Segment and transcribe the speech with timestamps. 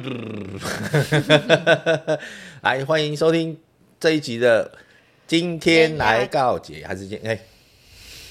[2.62, 3.58] 来，欢迎收听
[3.98, 4.78] 这一集的。
[5.26, 7.38] 今天来告解，还是今哎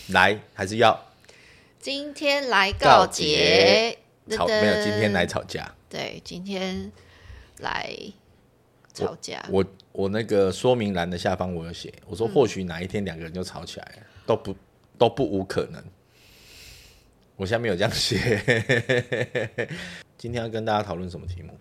[0.09, 1.05] 来还是要？
[1.79, 3.97] 今天来告解，
[4.29, 4.83] 吵没有？
[4.83, 5.73] 今天来吵架？
[5.89, 6.91] 对，今天
[7.59, 7.95] 来
[8.93, 9.45] 吵架。
[9.49, 9.63] 我
[9.93, 14.55] 我那个说明栏的下方我有写，我说或许哪一天两个人就吵起来了，都不
[14.97, 15.81] 都不无可能。
[17.37, 19.69] 我下面有这样写。
[20.19, 21.57] 今天要跟大家讨论什么题目？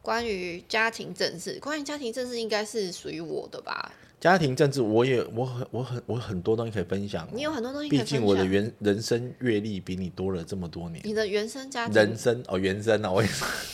[0.00, 1.58] 关于家庭政治。
[1.58, 3.90] 关于家庭政治，应该是属于我的吧？
[4.20, 7.28] 家庭政治，我也我很我很我很多东西可以分享。
[7.32, 11.02] 你有很多东西，毕竟我的原人生阅历比你多了这么多年。
[11.04, 13.28] 你的原生家庭，人生哦，原生啊，我也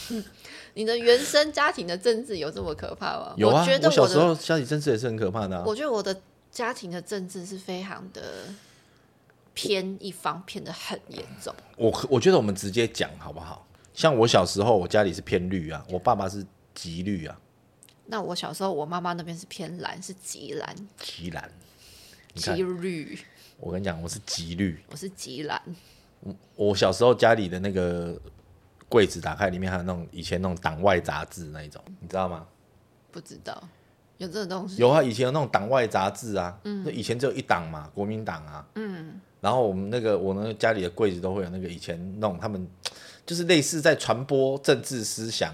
[0.73, 3.35] 你的原生家庭的政治有这么可怕吗？
[3.37, 5.63] 有啊，我小时候家庭政治也是很可怕的。
[5.67, 6.19] 我觉得我的
[6.51, 8.23] 家庭的政治是非常的。
[9.59, 13.66] 偏一方偏的很严重，我我觉得我们直接讲好不好？
[13.97, 16.45] 像我小时候，我家里是偏绿啊，我爸爸是
[16.75, 17.41] 极绿啊。
[18.05, 20.77] 那我小时候，我妈妈那边是偏蓝，是极蓝。
[20.99, 21.51] 极蓝，
[22.35, 23.19] 极绿。
[23.59, 25.61] 我跟你讲，我是极绿，我是极蓝。
[26.21, 28.21] 我我小时候家里的那个
[28.87, 32.47] 柜子打开，里面还有那种以前那种党外杂志那一种，你知道吗？
[33.11, 33.67] 不知道。
[34.19, 34.77] 有这种东西？
[34.77, 42.69] 有啊，以前有那种党外杂志啊，嗯，那以前只有一党嘛，国民党啊，嗯，然后我们那个我那个家里的柜子都会有那个以前那种他们
[43.27, 45.53] 就是类似在传播政治思想，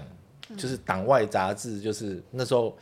[0.55, 2.77] 就是党外杂志，就是那时候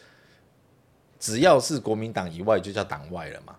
[1.20, 3.56] 只要是国民党以外就叫党外了嘛，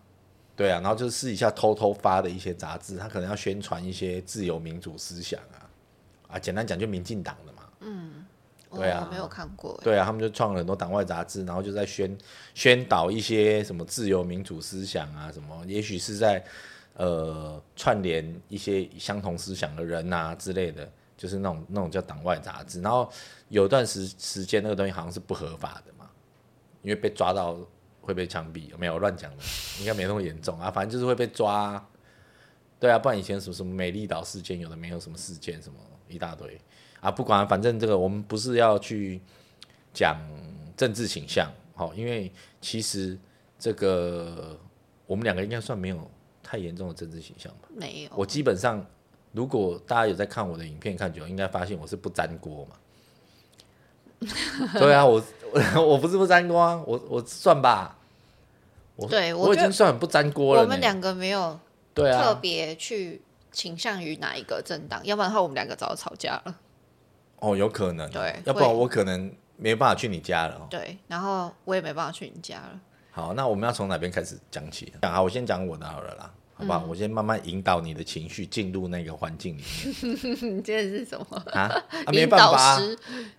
[0.54, 5.66] 对啊，然后就是私底下偷偷发的一些杂志，他可能要宣传一些自由民主思想啊，
[6.28, 8.24] 啊，简单讲就民进党的嘛，嗯。
[8.74, 9.78] 对啊，没有看过。
[9.84, 12.16] 对啊，他们就创了很多党外杂志，然后就在宣
[12.54, 16.42] 宣导一些什么自由民主思想啊，什么，也许是在
[16.94, 20.90] 呃串联一些相同思想的人啊之类的，
[21.22, 22.80] 就是那种那种叫党外杂志。
[22.80, 23.08] 然后
[23.48, 26.10] 有段时时间，那个东西好像是不合法的嘛，
[26.82, 27.56] 因为被抓到
[28.00, 29.44] 会被枪毙，没有乱讲的，
[29.78, 31.80] 应该没那么严重啊，反正就是会被抓。
[32.80, 35.78] 对啊，不然以前什么什么美丽岛事件，有的没有什么事件，什么
[36.08, 36.60] 一大堆。
[36.98, 39.20] 啊，不管，反正这个我们不是要去
[39.94, 40.20] 讲
[40.76, 43.16] 政治倾向，好，因为其实
[43.56, 44.58] 这个
[45.06, 46.10] 我们两个应该算没有
[46.42, 47.68] 太严重的政治倾向吧？
[47.72, 48.10] 没有。
[48.16, 48.84] 我基本上，
[49.32, 52.76] 如果大家有在看我的影片看久，应该发现我是不粘锅嘛。
[54.78, 55.22] 对啊，我
[55.84, 57.98] 我不是不粘锅啊，我我算吧。
[58.94, 60.62] 我对我已经算很不粘锅了。
[60.62, 61.58] 我们两个没有
[61.94, 66.54] 对啊特别去倾向于哪一个政党，要不然的话我们两个早就吵架了。
[67.40, 70.66] 哦，有可能，对，要不然我可能没办法去你家了。
[70.70, 72.80] 对，然后我也没办法去你家了。
[73.10, 74.92] 好，那我们要从哪边开始讲起？
[75.02, 76.32] 讲好，我先讲我的好了啦。
[76.62, 76.86] 好不好？
[76.88, 79.94] 我先慢慢引导你的情绪进入那个环境里面。
[80.56, 81.70] 你今天是什么啊？
[82.12, 82.80] 没办法，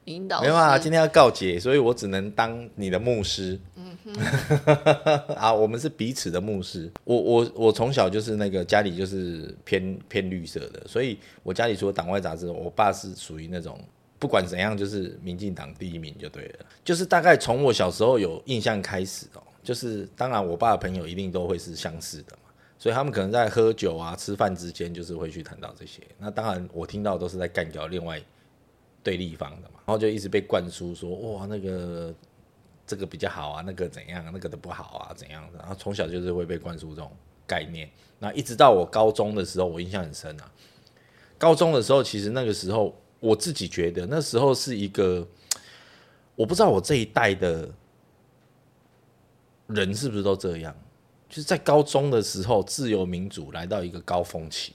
[0.05, 3.59] 引导没办法，今天要告解，所以我只能当你的牧师。
[3.75, 6.91] 嗯哼， 啊，我们是彼此的牧师。
[7.03, 13.79] 我我我从小就是那个家里就是偏偏绿色的，所以我家里除了党外杂志，我爸是属于那种
[14.19, 16.65] 不管怎样就是民进党第一名就对了。
[16.83, 22.37] 就是大概从我小时候有印象开始哦，就是当然我爸的朋友一定都会是相似的。
[22.83, 26.01] 所以他们可能在喝酒啊、吃饭之间，就是会去谈到这些。
[26.17, 28.21] 那当然，我听到都是在干掉另外
[29.01, 32.13] 对立方的嘛，然后就一直被灌输说：“哇，那个
[32.85, 37.09] 这个比较好啊，那个怎样，那个的不好啊，怎样的。”然后从小就是会被灌输这种
[37.47, 37.89] 概念。
[38.19, 40.51] 那一直到我高中的时候，我印象很深啊。
[41.37, 45.25] 高中的时候，其实那个时候我自己觉得，那时候是一个
[46.35, 47.69] 我不知道我这一代的
[49.67, 50.75] 人是不是都这样。
[51.33, 54.71] 就是在高中的时候，自由民主来到一个高峰期，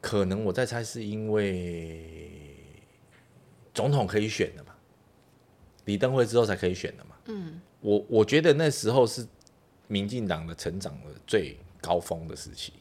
[0.00, 2.40] 可能我在猜是因为
[3.74, 4.72] 总统可以选的嘛，
[5.84, 7.10] 李登辉之后才可以选的嘛。
[7.26, 9.26] 嗯，我我觉得那时候是
[9.86, 12.72] 民进党的成长的最高峰的时期，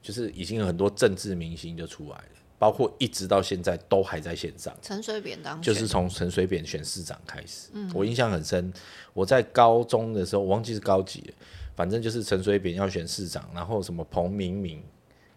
[0.00, 2.24] 就是已经有很多政治明星就出来了，
[2.60, 4.72] 包括一直到现在都还在线上。
[4.80, 8.72] 陈水扁当就是从陈水扁选市长开始，嗯，我印象很深。
[9.12, 11.34] 我在高中的时候，我忘记是高几了。
[11.74, 14.82] 反正就是陈水扁要选市长，然后什么彭明敏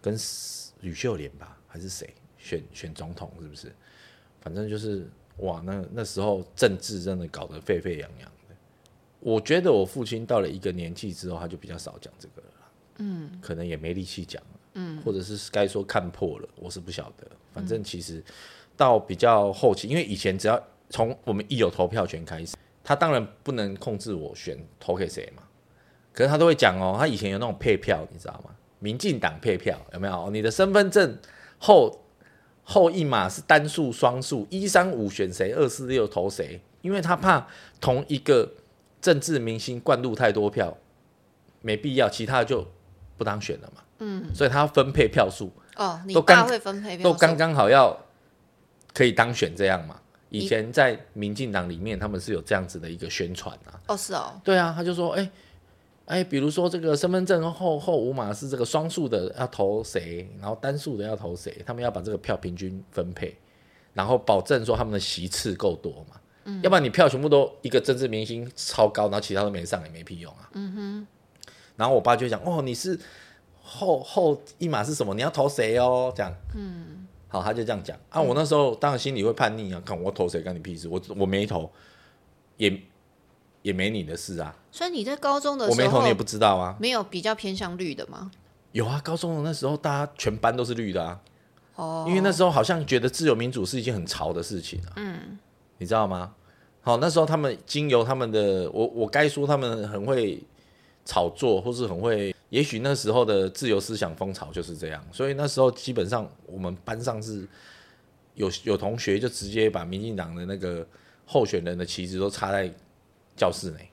[0.01, 0.17] 跟
[0.81, 3.73] 吕秀莲吧，还是谁选选总统，是不是？
[4.41, 8.55] 反正就是哇，那那时候政治真的搞得沸沸扬扬的。
[9.19, 17.25] 我觉得我父亲到了一个年纪之后，他就比较少讲这个了，嗯，可能也没力气讲了，嗯，或者是该说看破了，我是不晓得。
[17.51, 18.23] 反正其实
[18.77, 25.41] 到比较后期，因为以前只要从我们一有投票权开始，他当然不能控制我选投给谁嘛。
[26.15, 28.51] 可是他都会讲哦，他以前有那种配票，你知道吗？
[28.79, 30.29] 民进党配票有没有？
[30.31, 31.17] 你的身份证
[31.57, 32.03] 后
[32.63, 37.45] 后一码是单数、双数，一三五选谁，二四六投谁，因为他怕
[37.81, 38.49] 同一个
[39.01, 40.77] 政治明星灌入太多票，
[41.61, 42.65] 没必要，其他就
[43.17, 43.81] 不当选了嘛。
[43.99, 47.97] 嗯，所以他要分配票数，哦，你都刚爸会分配票数都刚刚好要
[48.93, 49.99] 可以当选这样嘛。
[50.29, 53.79] 以前在民进党里面，他们是有这样子的一个宣传啊。
[53.87, 55.29] 哦，是哦，对啊，他就说，哎、
[56.05, 63.35] 哎，比如说这个身份证后后五码是这个双数的要投谁，然后单数的要投谁，他们要把这个票平均分配，
[63.93, 66.19] 然后保证说他们的席次够多嘛。
[66.43, 70.49] 嗯，要不然你票全部都一个政治明星超高，然后其他都没上也没屁用啊。
[70.53, 71.07] 嗯哼。
[71.75, 72.99] 然后我爸就讲，哦，你是
[73.63, 75.15] 后后一码是什么？
[75.15, 76.13] 你要投谁哦？
[76.15, 76.31] 这样。
[76.53, 77.07] 嗯。
[77.27, 78.21] 好，他就这样讲啊。
[78.21, 80.87] 我那时候当然心里会叛逆啊，看我投谁干你屁事？
[80.87, 81.69] 我我没投，
[82.57, 82.79] 也
[83.65, 84.55] 也没你的事啊。
[84.71, 86.77] 所以你在高中的时候，我没投你也不知道啊。
[86.79, 88.29] 没有比较偏向绿的吗？
[88.73, 91.19] 有啊，高中的那时候大家全班都是绿的啊，
[91.75, 94.93] 哦，因为那时候好像觉得自由民主是一件很潮的事情啊。
[94.97, 95.39] 嗯，
[95.79, 96.35] 你知道吗？
[96.81, 100.39] 好，那时候他们经由他们的，我我该说他们很会
[101.03, 107.47] 炒作，或是很会，也许那时候的自由思想风潮就是这样，所以那时候基本上我们班上是
[108.35, 110.85] 有有同学就直接把民进党的那个
[111.25, 112.71] 候选人的旗帜都插在
[113.35, 113.89] 教室内。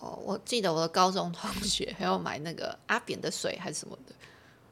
[0.00, 4.14] 哦，我记得我的高中同学还要买那个阿扁的水还是什么的，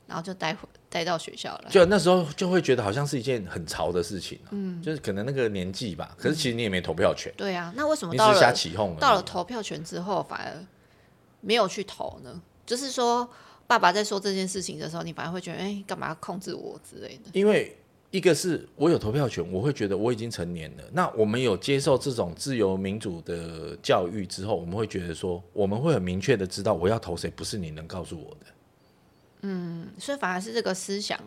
[0.06, 1.68] 然后就带回带到学校了。
[1.68, 10.64] 就那时候就会觉得好像是一件很潮的事情、嗯，就是可能那个年纪吧，可是其实你也没投票权，对啊，那为什么你只是瞎到了起哄而已到了投票权之后反而
[11.40, 12.40] 没有去投呢？
[12.64, 13.28] 就是说，
[13.66, 17.30] 爸爸在说这件事情的时候，你反而会觉得，哎、干嘛要控制我之类的？
[17.32, 17.76] 因为
[18.10, 20.84] 一个是我有投票权，我会觉得我已经成年了。
[20.92, 28.46] 那我们有接受这种自由民主的教育之后，我们会觉得说，我们会很明确的知道我要投谁，不是你能告诉我的，
[29.42, 31.20] 嗯，所以反而是这个思想，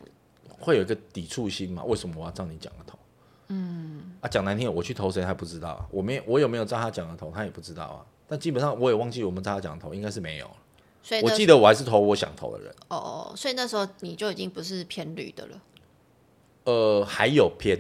[0.60, 1.84] 会有一个抵触心嘛？
[1.84, 2.98] 为什么我要照你讲的投？
[3.50, 5.86] 嗯，啊，讲难听点，我去投谁还不知道啊？
[5.92, 8.06] 我没我有没有照他讲的投，他也不知道啊。
[8.28, 10.46] 但基本上我也忘记我们照他讲的投，应该是没有。
[10.46, 10.54] 我
[11.02, 12.74] 所以我记得我还是投我想投的人。
[12.90, 15.60] 哦哦，所以那时候你就已经不是偏绿的了，
[16.70, 17.80] 呃，还有偏，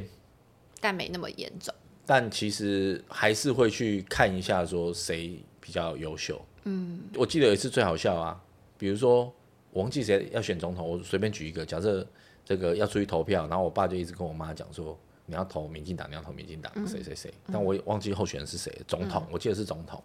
[0.81, 1.71] 但没那么严重。
[2.07, 6.44] 但其实还是会去看一下，说谁比较优秀。
[6.63, 8.41] 嗯，我记得有一次最好笑啊，
[8.80, 9.31] 比如说
[9.71, 12.06] 我忘记谁要选总统，我随便举一个，假设
[12.44, 14.97] 这个要出去投票，然后我爸就一直跟我妈讲说，
[15.27, 20.03] 你要投民进党，你要投民进党，谁谁谁，但我也忘记候选人是谁，总统，我记得是总统，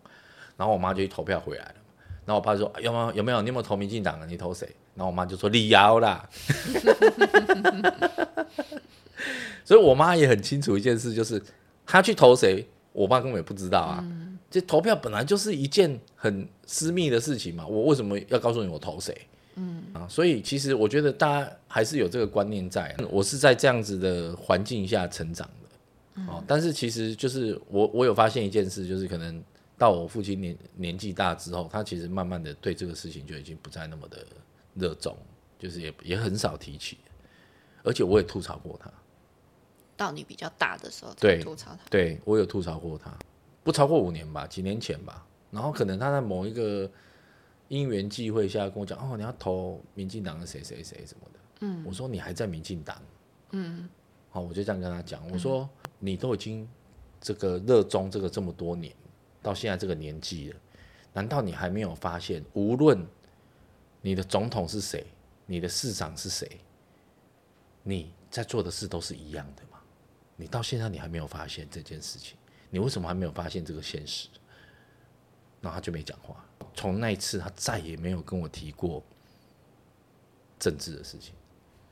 [0.59, 1.75] 然后我妈就去投票回来了。
[2.27, 3.41] 然后我爸就说：“有没有有没有？
[3.41, 4.27] 你有没有投民进党啊？
[4.27, 6.29] 你投谁？”然后我妈就说：“李瑶啦。
[9.65, 11.43] ”所以我妈也很清楚一件事，就是
[11.87, 14.05] 她去投谁，我爸根本也不知道啊。
[14.51, 19.17] 这投票本来就是一件很私密的事情嘛，我为什么要告诉你我投谁？
[19.57, 22.95] 嗯啊，所以其实我觉得大家还是有这个观念在。
[23.11, 29.43] 我是在这样子的环境下成长的，哦，但是其实就是我我有发现一件事，就是可能
[29.79, 34.19] 到我父亲年年纪大之后，他其实慢慢的对这个事情就已经不再那么的
[34.75, 35.17] 热衷，
[35.59, 36.99] 就是也也很少提起，
[37.83, 38.91] 而且我也吐槽过他。
[39.97, 41.79] 到你比较大的时候才对吐槽他。
[41.89, 43.17] 对我有吐槽过他，
[43.63, 45.25] 不超过五年吧，几年前吧。
[45.51, 46.91] 然后可能他在某一个
[47.69, 51.39] 因缘际会下跟我讲，哦，你要投民进党的谁谁谁什么的。
[51.61, 53.01] 嗯，我说你还在民进党。
[53.53, 53.89] 嗯，
[54.31, 55.69] 好，我就这样跟他讲，我说、
[56.01, 56.69] 你都已经
[57.21, 58.93] 这个热衷这个这么多年，
[59.41, 60.61] 到现在这个年纪了，
[61.13, 63.07] 难道你还没有发现，无论
[64.05, 65.07] 你的总统是谁，
[65.47, 66.47] 你的市长是谁，
[67.83, 69.79] 你在做的事都是一样的吗？
[70.37, 72.37] 你到现在你还没有发现这件事情，
[72.69, 74.29] 你为什么还没有发现这个现实？
[75.63, 76.45] 然后他就没讲话。
[76.75, 79.03] 从那一次，他再也没有跟我提过
[80.59, 81.33] 政治的事情。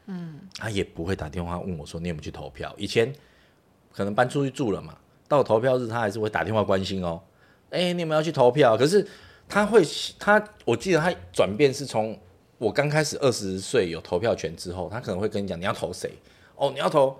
[0.04, 2.74] 嗯，他也不会打电话问我说你有没有去投票。
[2.76, 3.10] 以前
[3.90, 7.22] 可能搬出去住了嘛，到投票日他还是会打电话关心哦。
[7.70, 8.76] 哎、你有没有要去投票？
[8.76, 9.08] 可是
[9.52, 9.84] 他会，
[10.18, 12.18] 他我记得他转变是从
[12.56, 16.10] 我刚开始二十岁有投票权之后，他可能会跟你讲你要投谁
[16.56, 17.14] 哦，你要投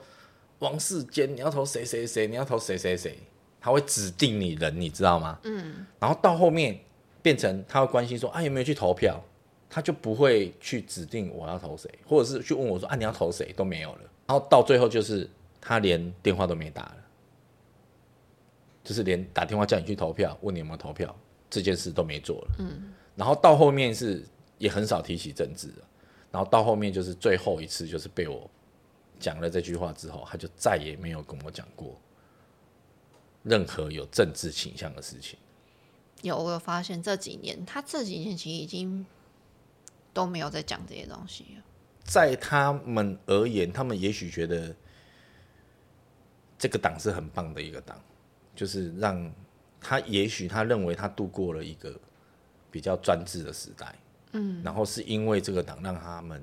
[0.60, 3.18] 王世坚，你要投谁谁谁，你要投谁谁谁，
[3.60, 5.38] 他会指定你人，你知道吗？
[5.42, 5.84] 嗯。
[6.00, 6.80] 然后到后面
[7.20, 9.22] 变成他会关心说啊有没有去投票，
[9.68, 14.00] 他就不会去指定我要投谁，或者是去问我说啊你要投谁都没有了。
[14.26, 15.28] 然后到最后就是
[15.60, 16.96] 他连电话都没打了，
[18.82, 21.14] 就是连打电话叫你去投票，问你有没有投票
[21.52, 22.56] 这件事都没做了。
[22.60, 22.92] 嗯。
[23.14, 24.24] 然后到后面是
[24.56, 25.86] 也很少提起政治了，
[26.30, 28.50] 然后到后面就是最后一次就是被我
[29.20, 32.00] 讲了这句话之后，他就再也没有跟我讲过
[33.42, 35.38] 任何有政治倾向的事情。
[36.22, 39.04] 有，我有发现这几年，他这几年其实已经
[40.14, 41.62] 都没有在讲这些东西了。
[42.04, 44.74] 在他们而言，他们也许觉得
[46.56, 48.00] 这个党是很棒的一个党，
[48.56, 49.30] 就是让
[49.82, 51.98] 他也许他认为他度过了一个
[52.70, 53.94] 比较专制的时代，
[54.32, 56.42] 嗯，然后是因为这个党让他们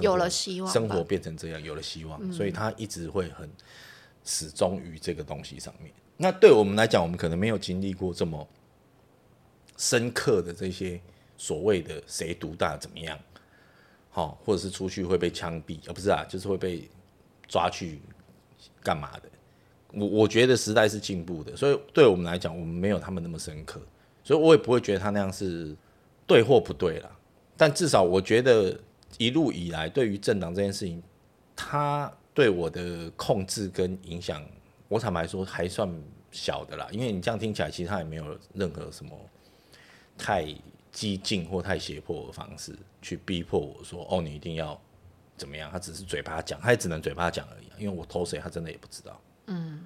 [0.00, 3.50] 有了希望生活变成这样，有了希望，所以他一直会很
[4.24, 5.92] 始终于这个东西上面。
[6.16, 8.46] 那对我们来讲，我们可能没有经历过这么
[9.76, 11.00] 深刻的这些
[11.36, 13.18] 所谓的谁独大怎么样，
[14.10, 16.88] 好、或者是出去会被枪毙，啊，不是啊，就是会被
[17.48, 18.00] 抓去
[18.82, 19.28] 干嘛的。
[19.92, 23.80] 我我觉得时代是进步的，所以对我们来讲，我们没有他们那么深刻，
[24.24, 25.76] 所以我也不会觉得他那样是
[26.26, 27.10] 对或不对啦。
[27.56, 28.78] 但至少我觉得
[29.18, 31.02] 一路以来，对于政党这件事情，
[31.54, 34.42] 他对我的控制跟影响，
[34.88, 35.88] 我坦白说还算
[36.30, 36.88] 小的啦。
[36.90, 39.12] 因为你这样听起来，其实他也没有任何什么
[40.16, 40.46] 太
[40.90, 44.80] 激进或太胁迫的方式去逼迫我说，哦，你一定要
[45.36, 45.70] 怎么样？
[45.70, 49.20] 他只是嘴巴讲，他也只能嘴巴讲而已、因为我投谁，他真的也不知道。
[49.46, 49.80] 嗯，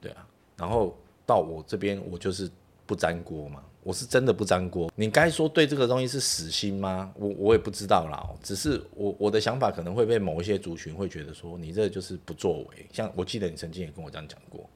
[0.00, 0.26] 对啊。
[0.56, 0.96] 然后
[1.26, 2.50] 到我这边，我就是
[2.86, 4.92] 不沾锅嘛，我是真的不沾锅。
[4.94, 7.12] 你该说对这个东西是死心吗？
[7.16, 8.28] 我我也不知道啦。
[8.42, 12.86] 只是我我的想法可能会被某一些族群会觉得说，你这就是不作为。
[12.92, 14.68] 像我记得你曾经也跟我这样讲过，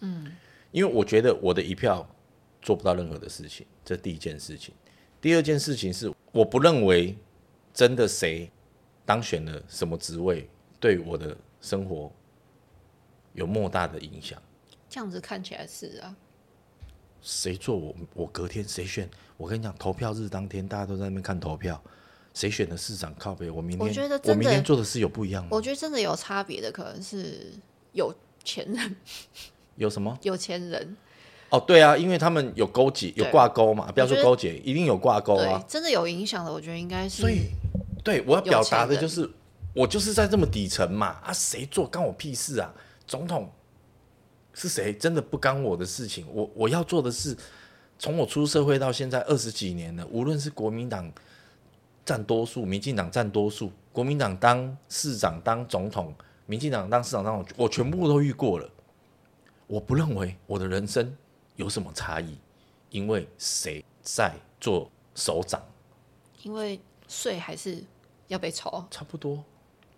[0.00, 0.32] 嗯，
[0.72, 2.08] 因为我觉得我的一票
[2.62, 4.74] 做不到任何的事情，这第一件事情。
[5.20, 7.14] 第二件事情是，我不认为
[7.74, 8.50] 真的谁
[9.04, 10.48] 当选了什么职位，
[10.80, 12.10] 对我的生活
[13.32, 14.40] 有莫大的影响。
[14.88, 16.16] 这样子看起来是啊，
[17.22, 19.08] 谁做我我隔天谁选？
[19.36, 21.80] 我跟你讲，投票日当天大家都在那边看投票，
[22.34, 25.48] 谁选的市长靠北，我明天我觉得明天做的事有不一样吗？
[25.52, 27.52] 我觉得真的有差别的，可能是
[27.92, 28.96] 有钱人，
[29.76, 30.18] 有什么？
[30.22, 30.96] 有钱人，
[31.50, 37.50] 哦，对啊，因为他们有勾结，有对挂钩嘛，不要说勾结，一定有挂钩啊。，真的有影响的，我觉得应该是所以，
[38.02, 39.30] 对我要表达的就是，
[39.72, 42.74] 我就是在这么底层嘛，啊，谁做干我屁事啊？
[43.10, 43.50] 总统
[44.54, 46.24] 是谁，真的不干我的事情。
[46.32, 47.36] 我我要做的是，
[47.98, 51.12] 从我出社会到现在二十几年了，无论是国民党
[52.04, 56.14] 占多数，民进党占多数，国民党当市长当总统，
[56.46, 58.70] 民进党当市长当总统，我全部都遇过了。
[59.66, 61.12] 我不认为我的人生
[61.56, 62.38] 有什么差异，
[62.90, 65.60] 因为谁在做首长。
[66.44, 67.82] 因为税还是
[68.28, 69.42] 要被抽，差不多，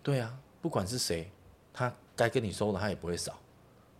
[0.01, 1.31] 对啊，不管是谁，
[1.71, 3.37] 他该跟你收的他也不会少。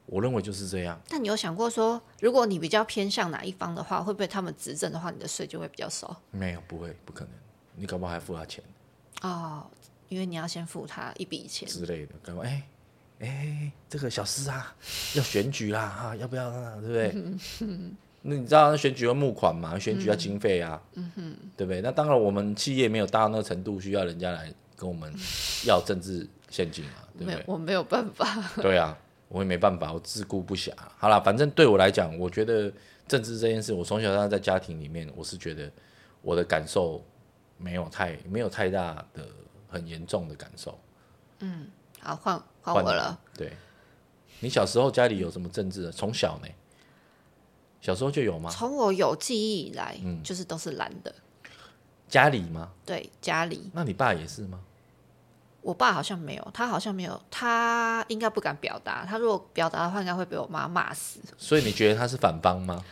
[0.06, 1.00] 我认为就是这样。
[1.08, 6.22] 但你有想过说，如果你比较偏向哪一方的话，会不会他们执政的话，你的税就会比较少？
[6.32, 7.34] 没有，不会，不可能。
[7.76, 8.64] 你搞不好还付他钱
[9.22, 9.66] 哦，
[10.10, 11.68] 因为你要先付他一笔钱。
[11.68, 12.64] 之类的，搞不好哎
[13.20, 14.76] 哎，这个小事啊，
[15.16, 16.76] 要选举啦，哈、要不要啊？
[16.82, 17.68] 对不对？
[18.22, 19.80] 那你知道选举要募款嘛？
[19.80, 20.82] 选举要经费啊，
[21.56, 21.82] 对不对？
[21.82, 25.14] 那当然，我们企业没有大到那个程度，需要人家来跟我们
[25.66, 27.44] 要政治现金嘛，对不对？
[27.48, 28.28] 我没有办法。
[28.62, 28.96] 对啊，
[29.28, 30.72] 我也没办法，我自顾不暇。
[31.00, 32.72] 好啦，反正对我来讲，我觉得
[33.08, 35.72] 政治这件事，我从小到大在家庭里面，我是觉得
[36.22, 37.04] 我的感受
[37.58, 39.26] 没有太没有太大的
[39.68, 40.78] 很严重的感受。
[41.40, 41.68] 嗯
[42.00, 43.20] 好，换换我了。
[43.36, 43.52] 对，
[44.40, 45.92] 你小时候家里有什么政治的？
[45.92, 46.48] 从小呢？
[47.82, 48.52] 小时候就有吗？
[48.52, 51.14] 从我有记忆以来，嗯就是都是蓝的。
[52.08, 52.72] 家里吗？
[52.86, 54.60] 对，家里那你爸也是吗？
[55.64, 59.06] 我爸好像没有，他好像没有，他应该不敢表达。
[59.06, 61.20] 他如果表达的话，应该会被我妈骂死。
[61.38, 62.84] 所以你觉得他是反方吗？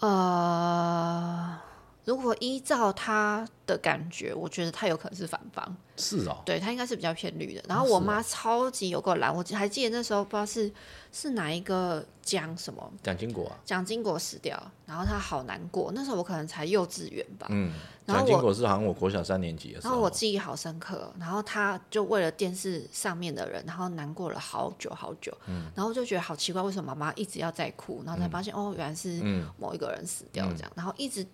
[0.00, 1.58] 呃，
[2.04, 5.76] 如果依照他的感觉，我觉得他有可能是反方。
[5.96, 7.62] 是哦，对他应该是比较偏绿的。
[7.68, 10.72] 然后我妈超级有够蓝，我还记得那时候不知道是
[11.12, 15.92] 是哪一个讲什么蒋经国啊，蒋经国死掉，然后他好难过。
[15.94, 17.72] 那时候我可能才幼稚园吧，嗯，
[18.06, 19.90] 然后我蒋经国是好像我国小三年级的时候。
[19.90, 25.70] 然候，后我记忆好深刻，然后他就为了电视上面的人，然后难过了好久好久，嗯。
[25.76, 29.46] 然后就觉得好奇怪，为什么妈妈一直要在哭，然后才发现、哦，原来是嗯。
[29.58, 31.24] 某一个人死掉这样，然后一直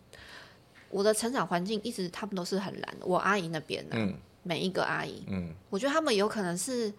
[0.91, 4.15] 我的成长环境一直他们都是很蓝的，我阿姨那边呢、嗯。
[4.45, 6.91] 每一个阿姨，嗯，我觉得他们有可能是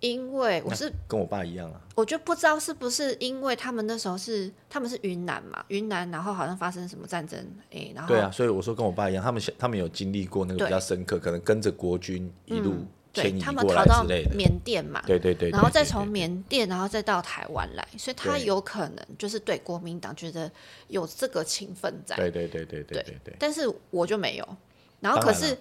[0.00, 7.38] 因为我是跟我爸一样啊，我就不知道是不是因为他们那时候是他们是云南嘛，云南然后好像发生什么战争，
[7.70, 12.76] 诶，然后对啊，所以我说跟我爸一样，他们想他们有经历过那个比对较深刻，可能跟着国军一路
[13.12, 20.50] 对他们逃到缅甸嘛，对对对，然后再从缅甸，然后再到台湾来，所以他有可能就是对国民党觉得
[20.88, 23.36] 有这个情分在，对对对对对对对。
[23.38, 24.56] 但是我就没有，
[25.00, 25.58] 然后可是，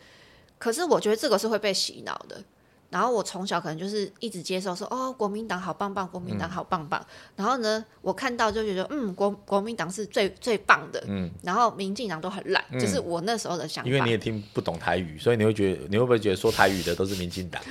[0.57, 2.43] 可是我觉得这个是会被洗脑的。
[2.89, 7.05] 然后我从小可能就是一直接受说，哦，国民党好棒棒，国民党好棒棒。
[7.35, 11.03] 然后呢，我看到就觉得，嗯，国国民党是最最棒的。
[11.07, 11.29] 嗯。
[11.43, 13.89] 然后民进党都很烂，就是我那时候的想法。
[13.89, 17.61] 因为你也听不懂台语，所以你会觉得，你会不会觉得说台语的都是民进党？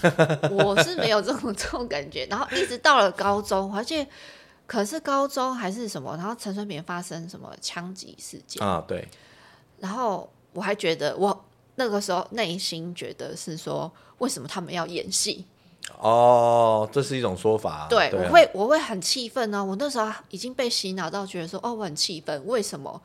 [0.50, 2.26] 我是没有这种这种感觉。
[2.30, 4.06] 然后一直到了高中，而且
[4.66, 8.82] 可是高中还是什么，然后陈水扁发生什么枪击事件啊？
[8.88, 9.06] 对。
[9.80, 11.44] 然后我还觉得我。
[11.76, 15.44] 那个时候内心觉得是说，为什么他们要演戏？
[15.98, 17.86] 哦，这是一种说法。
[17.88, 19.64] 对，我会我会很气愤呢。
[19.64, 23.00] 我那时候已经被洗脑到觉得说，哦，我很气愤，为什么？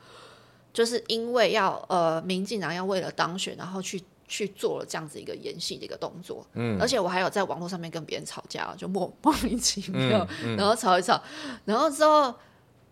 [0.72, 6.46] 就是因为要呃，民进党要为了当选，然后去去做了这样子一个演戏的一个动作。
[6.54, 11.20] 嗯，而且我还有在网络上面跟别人吵架，就莫莫名其妙，然后吵一吵，
[11.64, 12.34] 然后之后。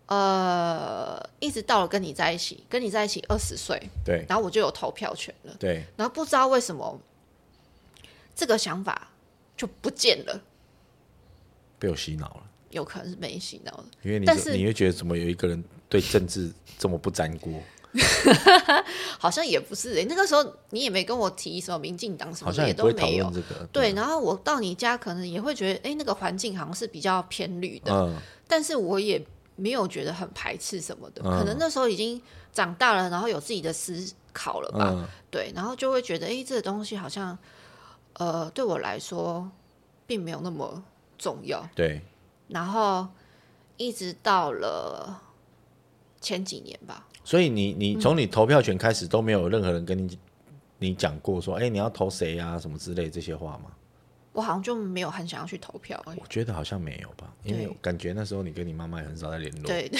[0.07, 6.97] 呃，一直到了跟你在一起，跟你在一起二十岁，对，然后我就有投票权了，对，然后不知道为什么
[8.33, 9.09] 这个想法
[9.57, 10.41] 就不见了，
[11.77, 16.49] 被我洗脑了，有可能是被洗脑了，因为你但是你会觉得怎么有一个人对政治
[16.79, 17.61] 这么不沾锅？
[19.19, 23.29] 好像也不是诶，那个时候你也没跟我提什么民进党什么，也都没有。
[23.31, 28.15] 这个，对，然后我到你家可能也会觉得，哎，那个环境好像是比较偏绿的，嗯，
[28.47, 29.21] 但是我也。
[29.57, 32.21] 没有觉得很排斥什么的，可能那时候已经
[32.53, 35.09] 长大了，然后有自己的思考了吧？
[35.29, 37.37] 对，然后就会觉得，哎，这个东西好像，
[38.13, 39.51] 呃，对我来说
[40.05, 40.81] 并没有那么
[41.17, 41.67] 重要。
[41.75, 41.99] 对。
[42.47, 43.07] 然后
[43.75, 45.21] 一直到了
[46.21, 47.05] 前几年吧。
[47.25, 50.17] 所以你你从你投票权开始都没有任何人跟你
[50.77, 52.57] 你讲过说，哎，你要投谁呀？
[52.57, 53.71] 什么之类这些话吗？
[54.37, 55.99] 我好像就没有很想要去投票。
[56.05, 59.65] 我觉得好像没有吧，因为感觉那时候你跟你妈妈也很少在联络。
[59.65, 59.91] 对，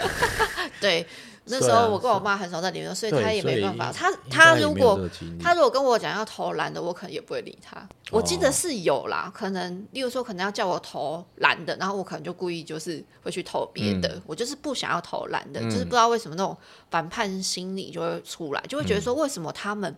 [0.80, 1.06] 对，
[1.44, 3.92] 那时候我跟我妈很少在联络，所以她也没办法。
[3.92, 4.98] 她她如果
[5.38, 7.86] 她如果跟我讲要投蓝的，我可能也不会理她。
[8.10, 14.18] 我记得是有啦，可能例如说可能要叫我投蓝的，然后我可能就故意就是会去投别的。
[14.24, 16.56] 我就是不想要投蓝的，就是不知道为什么那种
[16.90, 19.94] 反叛心理就会出来，就会觉得说为什么他们。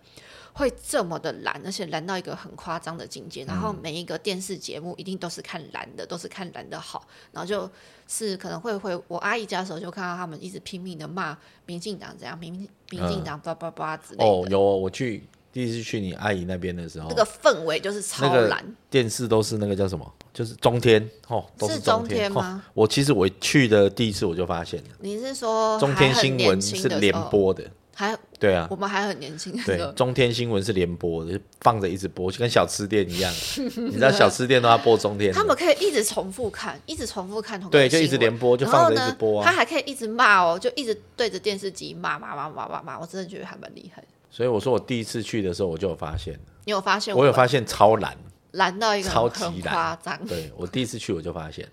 [0.59, 3.45] 会这么的蓝，而且蓝到一个很夸张的境界。
[3.45, 7.07] 然后每一个电视节目一定都是看蓝的，都是看蓝的好。
[7.31, 7.71] 然后就
[8.09, 12.53] 是可能会会我阿姨家的时候，就看到他们一直拼命的骂民进党怎样，民
[12.91, 14.25] 民进党叭叭叭之类的。
[14.25, 18.65] 哦，有我去第一次去你阿姨那边的时候，那个氛围就是超蓝。
[18.91, 20.13] 电视都是那个叫什么？
[20.35, 22.65] 就是中天哦，都是中天吗？
[22.75, 24.89] 我其实我去的第一次我就发现了。
[24.99, 27.65] 你是说中天新闻是联播的？
[27.99, 29.53] 还对啊，我们还很年轻。
[29.65, 33.35] 对，中天新闻是连播的，放着一直播，就跟小吃店一样。
[33.59, 39.43] 你知道小吃店都要播中天，他们可以一直重复看，一直重复看同对，就一直连播，就放着一直播。
[39.43, 43.01] 他还可以一直骂哦，就一直对着电视机骂骂骂骂骂骂。
[43.01, 44.05] 我真的觉得还蛮厉害。
[44.31, 46.39] 所以我说我第一次去的时候，我就有发现。
[46.67, 47.17] 你有发现？
[47.17, 48.17] 我有发现超蓝，
[48.53, 50.17] 蓝到一个超级夸张。
[50.25, 51.69] 对我第一次去我就发现，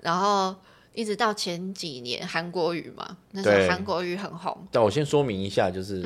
[0.00, 0.54] 然后。
[0.94, 4.66] 一直到前几年韩国语嘛，那时候韩国语很红。
[4.70, 6.04] 但我先说明一下，就是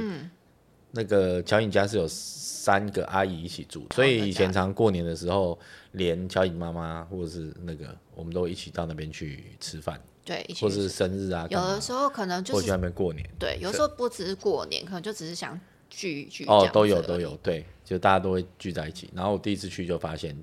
[0.92, 5.59] 那个乔颖家是有三个阿姨一起住，所以以前常过年的时候，
[5.92, 10.01] 连乔颖妈妈或者是那个，我们都一起到那边去吃饭。
[10.25, 13.25] 对，或是生日啊，有的时候可能就是去那边过年。
[13.38, 16.44] 对，有时候不只是过年，可能就只是想聚聚。
[16.46, 19.09] 哦，都有都有，对，就大家都会聚在一起。
[19.14, 20.37] 然后我第一次去就发现，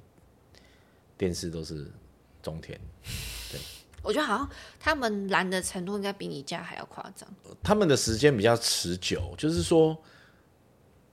[1.18, 1.92] 电视都是
[2.42, 2.80] 中天。
[4.04, 7.28] 我觉得好像他们懒的程度应该比你家还要夸张。
[7.64, 9.98] 他们的时间比较持久，就是说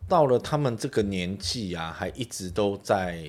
[0.09, 3.25] 到了他们这个年纪啊，还一直都在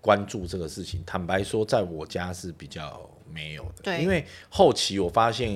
[0.00, 1.04] 关注这个事情。
[1.06, 3.82] 坦白说，在我家是比较没有的。
[3.82, 5.50] 对，因为后期我发现，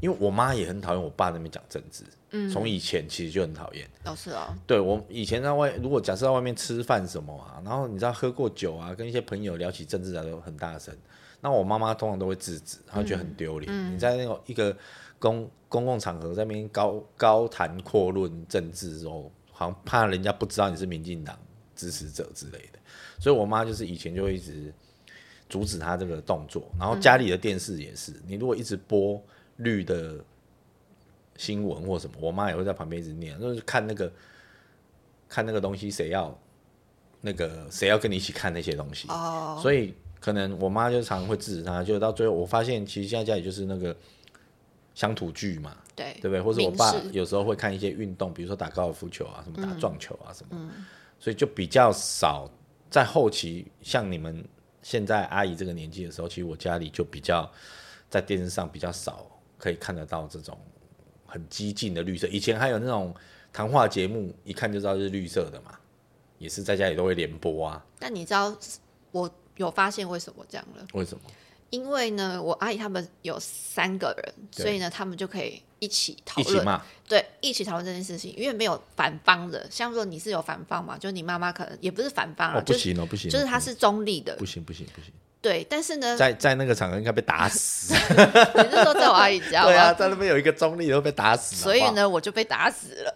[0.00, 2.02] 因为我妈也很讨厌我爸那边讲政治。
[2.30, 3.88] 嗯，从以前其实就很讨厌。
[4.04, 4.52] 哦，是哦。
[4.66, 10.96] 对我以前在外，如果假设在外面吃饭什么啊，然后你知道喝过酒啊，跟一些朋友聊起政治来都很大声。
[11.40, 13.94] 那我妈妈通常都会制止，她觉得很丢脸。
[13.94, 14.76] 你在那个一个
[15.18, 21.38] 公公共场合在那边高高谈阔论政治的时候，好像怕人家不知道你是民进党
[21.74, 22.78] 支持者之类的，
[23.20, 24.72] 所以我妈就是以前就会一直
[25.48, 26.68] 阻止她这个动作。
[26.78, 29.22] 然后家里的电视也是，你如果一直播
[29.56, 30.18] 绿的
[31.36, 34.10] 新闻或什么，我妈也会在旁边一直念，就是看那个
[35.28, 36.36] 看那个东西，谁要
[37.20, 39.06] 那个谁要跟你一起看那些东西。
[39.08, 39.94] 哦，所以。
[40.26, 43.96] 可能我妈就常常会制止他，就到最后我发现，其实现在家里就是那个
[44.92, 46.42] 乡土剧嘛，对对不对？
[46.42, 50.70] 或者我爸有时候会看一些运动，比如说打高尔夫球啊，什么打撞球啊什么，
[51.20, 52.50] 所以就比较少。
[52.90, 54.44] 在后期，像你们
[54.82, 57.48] 现在阿姨这个年纪的时候，其实我家里就比较
[58.10, 60.58] 在电视上比较少可以看得到这种
[61.24, 62.26] 很激进的绿色。
[62.26, 63.14] 以前还有那种
[63.52, 65.78] 谈话节目，一看就知道是绿色的嘛。
[66.38, 67.86] 也是在家里都会连播啊。
[68.00, 68.52] 但你知道
[69.12, 70.86] 我有发现为什么这样了？
[70.94, 71.20] 为什么？
[71.70, 78.32] 因为呢，我阿姨他们有三个人，所以呢，他们就可以一起讨论，对，一起讨论这件事情。
[78.36, 85.12] 因为没有反方的，像说你是有反方嘛，就你妈妈可能也不是反方啊，不行哦，不行，就是他是中立的，不行，不行，不行。
[85.42, 87.92] 对，但是呢，在在那个场合应该被打死。
[88.14, 89.62] 你是说在我阿姨家？
[89.66, 93.14] 对啊，在那边有一个中立都被打死，所以呢，我就被打死了。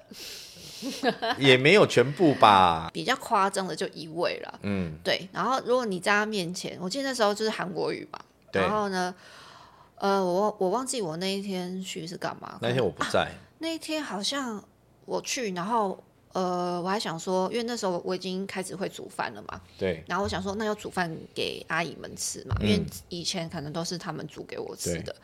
[1.39, 4.59] 也没有全部吧，比较夸张的就一位了。
[4.63, 5.29] 嗯，对。
[5.33, 8.19] 然后如果你在他面前，我记得那时候就是韩国语嘛。
[8.53, 9.15] 然后呢，
[9.97, 12.59] 呃，我我忘记我那一天去是干嘛。
[12.61, 13.31] 那天我不在。
[13.59, 14.63] 那一天好像
[15.05, 19.61] 我去，然后呃，我还想说，因为那时候我已经开始会煮饭了嘛。
[19.79, 20.03] 对。
[20.09, 25.15] 然后我想说，那要煮饭给阿姨们吃嘛，因为以前可能都是他们煮给我吃的。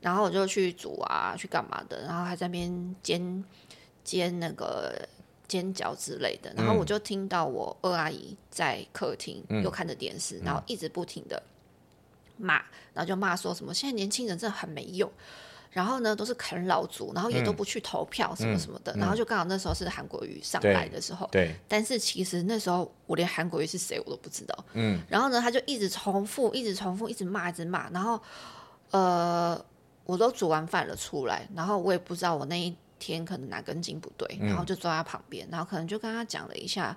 [0.00, 3.44] 然后我就去煮啊，去干嘛的，然后还在那边煎
[4.04, 5.08] 煎那个
[5.46, 6.52] 煎饺之类的。
[6.56, 11.42] 然后我就听到我二阿姨在客厅又看着电视，然后一直不停的。
[12.38, 12.54] 骂，
[12.92, 15.08] 然后就骂说什么现在年轻人真的很没用，
[15.70, 28.20] 然后呢都是啃老族，然后也都不去投票什么什么的，然后就刚好那时候是韩国瑜上来的时候，对，但是其实那时候我连韩国瑜是谁我都不知道，嗯，然后呢他就一直重复，一直重复，一直骂，一直骂，然后
[28.90, 29.64] 呃
[30.04, 36.96] 我都煮完饭了出来，然后我也不知道我那一天可能哪根筋不对，然后就坐在旁边，然后可能就跟他讲了一下，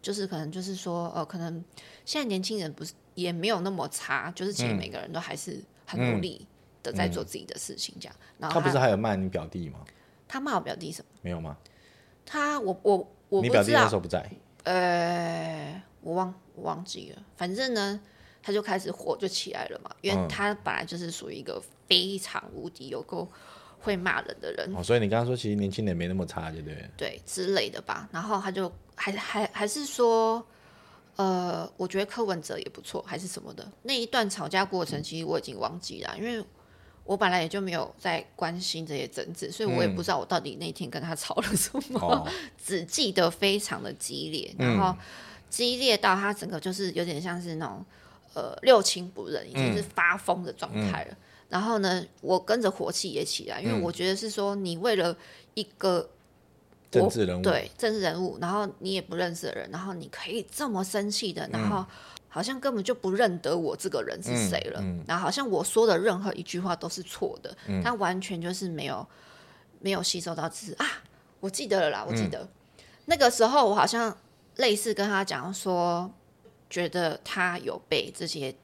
[0.00, 1.62] 就是可能就是说呃可能
[2.04, 2.92] 现在年轻人不是。
[3.16, 6.46] 也没有那么差，就是其实每个人都还是很努力
[6.82, 8.14] 的在做自己的事情，这样。
[8.38, 9.78] 然后他不是还有骂你表弟吗？
[10.28, 11.08] 他骂我表弟什么？
[11.22, 11.56] 没有吗？
[12.26, 14.30] 他我我我你表弟那时候不在？
[14.64, 17.22] 呃，我忘我忘记了。
[17.38, 17.98] 反正呢，
[18.42, 23.26] 他就开始火就起来了嘛，因为他本来就是属于一个非常无敌有够
[23.86, 24.76] 会骂人的人。
[24.76, 26.90] 哦，所以你刚刚说其实年轻人没那么差，对不对？
[26.96, 28.08] 对之类的吧。
[28.12, 30.44] 然后他就还还还是说。
[31.18, 33.66] 呃，我觉得柯文哲也不错，还是什么的。
[33.84, 36.44] 那一段吵架过程，其实我已经忘记了，因为
[37.04, 42.28] 我本来也就没有在关心这些争执，所以我也不知道我到底那天跟他吵了什么，
[42.62, 44.94] 只记得非常的激烈，然后
[45.48, 47.82] 激烈到他整个就是有点像是那种
[48.34, 51.16] 呃六亲不认，已经是发疯的状态了。
[51.48, 55.16] 然后呢，我跟着火气也起来，因为我觉得是说你为了
[55.54, 56.10] 一个。
[56.88, 57.42] 政治人物。
[57.42, 61.84] 对政治人物，然后你也不认识的人，然后你可以这么生气的，然后
[62.28, 69.06] 好像根本就不认得我这个人是谁了，然后好像我说的任何一句话都是错的，他完全就是没有
[69.80, 70.86] 没有吸收到知识啊！
[71.40, 72.48] 我记得了啦，我记得。
[73.06, 74.16] 那个时候我好像
[74.56, 76.08] 类似跟他讲说，
[76.70, 78.54] 觉得他有被这些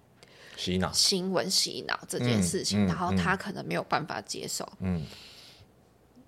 [0.62, 5.04] 洗脑新闻洗脑这件事情，然后他可能没有办法接受，嗯。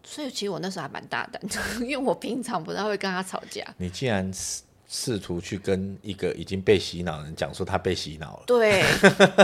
[0.07, 3.65] 所以其实我那时候还蛮大胆的， 因为我平常不太会跟他吵架。
[3.79, 8.43] 你竟然试试图去跟一个已经被洗脑的人讲说他被洗脑了？
[8.47, 8.85] 对，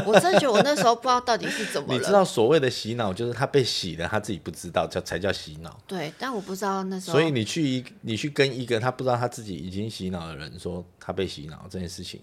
[0.04, 1.94] 我真的觉得我那时候不知道到底是怎么。
[1.94, 5.80] 你知道所谓的洗脑就是他被洗了，他自己不知道叫才叫洗脑。
[5.86, 7.16] 对，但我不知道那时候。
[7.16, 12.20] 所以你去一你去跟一个他不知道他自己已经洗脑的人说他被洗脑这件事情。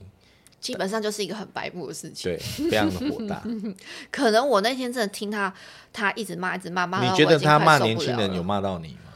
[0.67, 2.37] 基本上就是一个很白目的事情，对，
[2.69, 3.41] 非常的火大。
[4.11, 5.53] 可能我那天真的听他，
[5.93, 9.13] 他一直骂，一直骂，骂你觉得他骂年轻人有骂到你吗？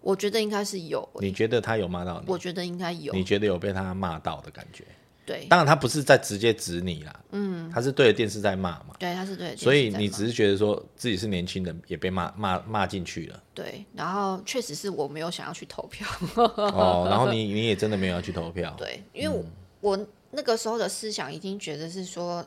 [0.00, 1.08] 我觉得应该是有。
[1.20, 2.26] 你觉得他有骂到你？
[2.28, 3.12] 我觉得应该有。
[3.12, 4.84] 你觉得有被他骂到的感觉？
[5.26, 8.94] 对，当然他不是在直接指你啦，嗯，他是对着电视在骂嘛。
[8.98, 9.56] 对，他是对。
[9.56, 13.42] 所以你只是觉得说自己是年轻人，也被骂骂骂进去了。
[13.52, 16.06] 对，然后确实是我没有想要去投票。
[16.36, 18.72] 哦，然后你 你也真的没有要去投票。
[18.78, 19.44] 对，因为
[19.80, 19.98] 我。
[20.32, 22.44] 那个时候的思想已经觉得是说，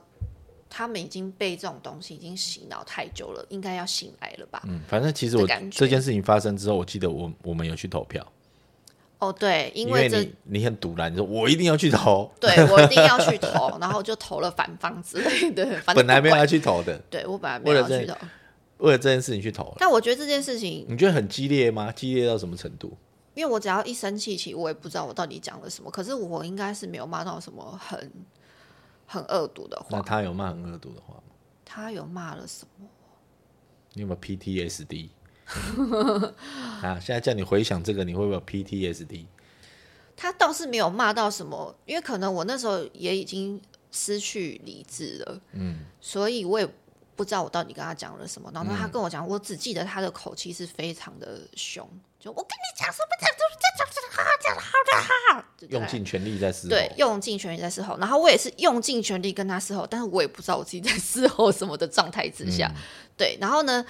[0.69, 4.63] 他们已经被这种东西已经洗脑太久了，应该要醒来了吧？
[4.67, 8.26] 嗯，反正其实我这件事情发生之后，我记得我我们有去投票。
[9.19, 15.65] 哦，对，因为你你很堵然，你说我一定要去投， 对我一定要去投，然后就投了反方之类的。
[15.95, 18.15] 本来没有要去投的，对我本来没有要去投，
[18.80, 19.74] 为了这件事情去投。
[19.80, 21.91] 但我觉得这件事情，你觉得很激烈吗？
[21.93, 22.98] 激烈到什么程度？
[23.36, 25.91] 因为我只要一生气起，我也不知道我到底讲了什么。
[25.91, 28.12] 可是我应该是没有骂到什么很
[29.06, 29.88] 很恶毒的话。
[29.91, 31.21] 那他有骂很恶毒的话吗？
[31.63, 32.88] 他有骂了什么？
[33.93, 35.10] 你有没有 PTSD？
[36.82, 39.26] 啊，现在叫你回想这个，你会不会有 PTSD？
[40.15, 45.41] 他倒是没有骂到什么，因为可能我那时候也已经失去理智了。
[45.52, 46.67] 嗯，所以我也
[47.15, 48.51] 不知道我到底跟他讲了什么。
[48.54, 51.88] 然后他跟我讲，我只记得他的口气是非常的凶。
[52.19, 55.01] 就我跟你讲什么讲都是这样讲，好讲好的
[55.34, 55.45] 好。
[55.69, 57.97] 用尽全力在事后，对，用尽全力在事后。
[57.97, 62.71] 然后我也是用尽全力跟他事后，但是我也不知道我自己在事后什么的状态之下。
[63.17, 63.86] 对，然后呢，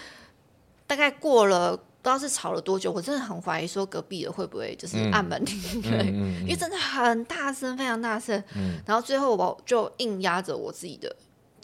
[0.87, 6.07] 大概过了不知道是吵了多久，我真的很怀疑说隔壁的会不会就是按门铃，对，
[6.41, 8.41] 因为真的很大声，非常大声。
[8.85, 11.13] 然后最后我就硬压着我自己的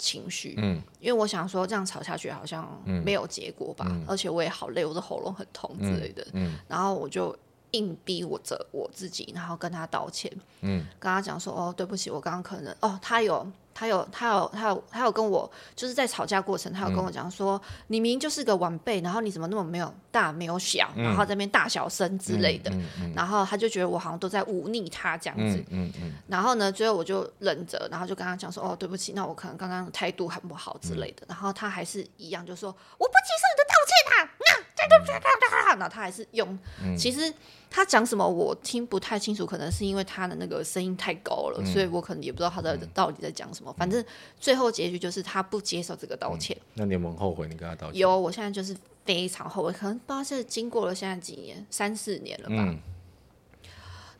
[0.02, 2.68] 情绪，嗯，因为我想说这样吵下去好像
[3.06, 7.38] 没有结果吧，而且我也好累，我的喉咙很痛之类的，嗯，然后我就。
[7.74, 13.50] 硬逼我着我自己，然后跟他道歉，嗯，跟他讲说，哦，对不起，我刚刚可能，哦，他有，
[13.82, 22.72] 他有，他有，他有，他有跟我，就是在吵架过程，他有跟我讲说，你明明就是个晚辈，然后你怎么那么没有大没有小，然后在那边大小声之类的，
[23.16, 36.58] 然后他就觉得我好像都在忤逆他这样子，嗯嗯，然后呢，最后我就忍着，然后就跟他讲说，哦，对不起，那我可能刚刚态度很不好之类的，然后他还是一样就说，我不接受你的道歉啊，那这个这个这个，他还是用，
[36.98, 37.34] 其实。
[37.74, 43.74] 他讲什么我听不太清楚，可能是因为他的那个声音太高了，所以我可能也不知道他在到底在讲什么。
[43.78, 44.04] 反正
[44.38, 46.58] 最后结局就是他不接受这个道歉。
[46.74, 47.48] 那你有很后悔？
[47.48, 48.02] 你跟他道歉？
[48.02, 52.78] 有，我现在就是非常后悔，可能不知道是经过了现在几年，三四年了吧。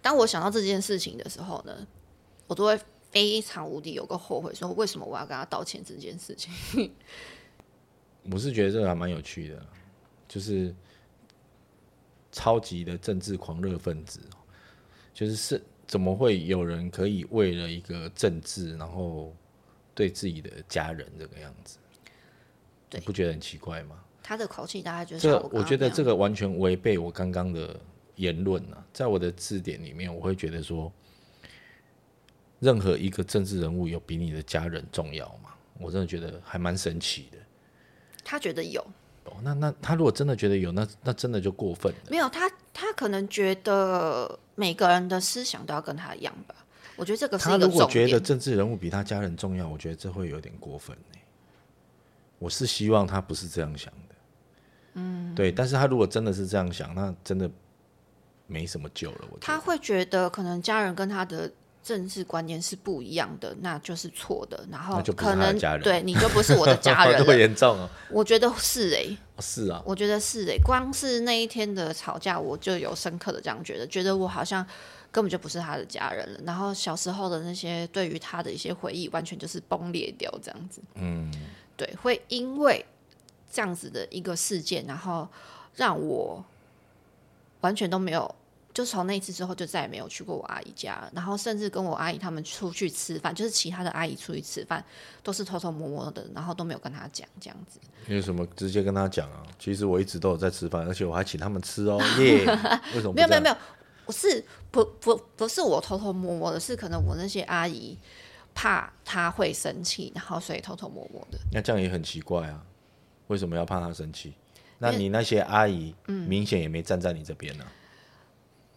[0.02, 1.86] 当我想到这件事情的时候呢，
[2.48, 6.90] 我都会非常无敌有个后悔，说为什么我要跟他道歉这件事情。
[8.32, 9.66] 我是觉得这个还蛮有趣的，
[10.32, 10.74] 就是。
[12.34, 14.22] 超级的政治狂热分子，
[15.14, 19.36] 就是是怎么会有人可以为了一个政治，然后
[19.94, 21.78] 对自己的家人这个样子？
[22.90, 24.02] 对，不觉得很奇怪吗？
[24.24, 25.28] 他的口气大概就是……
[25.28, 27.78] 这我觉得这个完全违背我刚刚的
[28.16, 28.82] 言论啊！
[28.94, 30.90] 在我的字典里面，我会觉得说，
[32.60, 35.54] 任何一个政治人物有比你的家人重要吗？
[35.78, 37.38] 我真的觉得还蛮神奇的。
[38.24, 38.82] 他觉得有。
[39.26, 42.00] 哦，那那他如果真的觉得有，那那真的就过分了。
[42.10, 46.56] 没有他，他可能觉得每个人的思想都要跟他一样吧。
[46.96, 50.98] 我觉得这个是他如果觉得政治人物比他家人重要，我觉得这会有点过分
[52.40, 54.16] 我是希望他不是这样想的。
[54.96, 55.52] 嗯，对。
[55.52, 57.50] 但是他如果真的是这样想，那真的
[58.48, 59.28] 没什么救了。
[59.32, 61.52] 我他会觉得可能家人跟他的。
[61.84, 64.64] 政治观念是不一样的，那就是错的。
[64.72, 67.90] 然后可能对你就不是我的家人， 这么严重哦。
[68.10, 70.58] 我觉得是哎，是啊，我觉得是哎。
[70.64, 74.66] 光是那一天的吵架，我就有深刻的这样觉得，觉得我好像
[75.12, 76.40] 根本就不是他的家人了。
[76.46, 80.82] 然后小时候的那些对于他的一些回忆，完全就是崩裂掉这样子。
[80.96, 81.32] 嗯，
[81.76, 82.86] 对，会因为
[83.52, 85.28] 这样子的一个事件，然后
[85.76, 86.46] 让我
[87.62, 88.36] 完全都没有。
[88.74, 94.84] 就从那一次之后，就再也没有去过我阿姨家，然后甚至跟我阿姨他们出去吃饭，就是其他的阿姨出去吃饭，
[95.22, 97.80] 都是偷偷摸摸的，然后都没有跟他讲这样子。
[98.08, 99.44] 为什么直接跟他讲啊？
[99.60, 102.00] 其实我一直都有在吃饭，而且我还请他们吃哦。
[102.20, 102.46] 耶，
[102.96, 103.14] 为什么？
[103.14, 103.58] 没有没有没有，
[104.06, 107.98] 不是不不不是我偷偷摸摸的，是可能我那些阿姨
[108.56, 111.38] 怕他会生气，然后所以偷偷摸摸的。
[111.52, 112.64] 那这样也很奇怪啊，
[113.28, 114.34] 为什么要怕他生气？
[114.80, 117.66] 那你那些阿姨，嗯，明显也没站在你这边呢。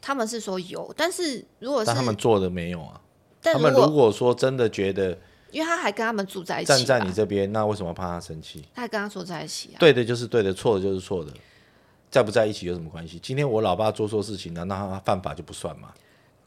[0.05, 3.01] 他们是说有，但是如果是他们做的没有啊。
[3.41, 5.17] 他们如果说真的觉得，
[5.51, 8.63] 因为他还跟他们住在一起，站在你这边，那为什么怕他生气？
[8.75, 9.79] 他还跟他住在一起啊？
[9.79, 11.33] 对的就是对的，错的就是错的，
[12.11, 13.19] 在不在一起有什么关系？
[13.19, 15.95] 今天我老爸做错事情，难道他犯法就不算吗？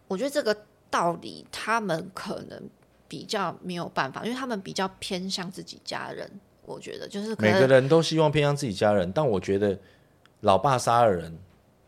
[0.08, 0.56] 我觉得这个
[0.92, 2.62] 道理他们可能
[3.08, 6.30] 比较没有办法，因为他们比较偏向自己家人。
[6.64, 9.76] 我觉得就是每个人都希望偏向自己家人，但我觉得
[10.42, 11.36] 老爸杀了人。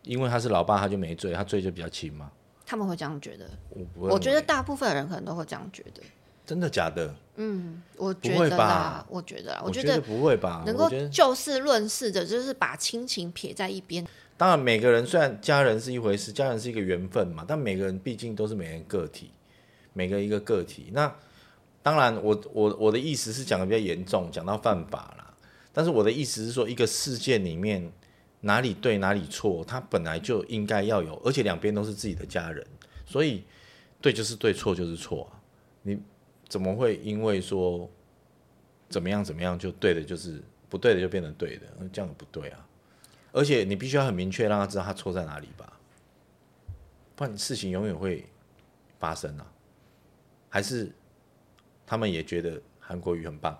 [0.09, 2.31] 因为他是老爸，他就没罪，他罪就比较轻嘛。
[2.65, 6.01] 他们会这样觉得，我不会我觉得大部分人可能都会这样觉得。
[6.47, 7.13] 真的假的？
[7.35, 10.63] 嗯，我觉得啦，我觉得，我觉得不会吧？
[10.65, 14.03] 能够就事论事的，就是把亲情撇在一边。
[14.35, 19.29] 当然，每个人虽然家人是一回事，家人是一个缘分嘛，但每个人毕竟都是每人个体，
[19.93, 20.89] 每个一个个体。
[20.91, 21.13] 那
[21.83, 25.31] 当然，我我我的意思是讲的比较严重，讲到犯法啦。
[25.71, 27.91] 但是我的意思是说，一个事件里面。
[28.41, 32.65] 哪里对哪里错，他本来就应该要有，而且两边都是自己的家人，
[33.05, 33.43] 所以
[34.01, 35.41] 对就是对，错就是错啊！
[35.81, 35.99] 你
[36.47, 37.89] 怎么会因为说
[38.87, 41.67] 怎么样怎么样就对的，就是不对的就变成对的？
[41.91, 42.65] 这样不对啊！
[43.31, 45.79] 而且你必须要很明确让他知道他错在哪里吧，
[47.15, 48.25] 不然事情永远会
[48.97, 49.45] 发生啊！
[50.47, 50.91] 还是
[51.85, 53.59] 他们也觉得韩国瑜很棒？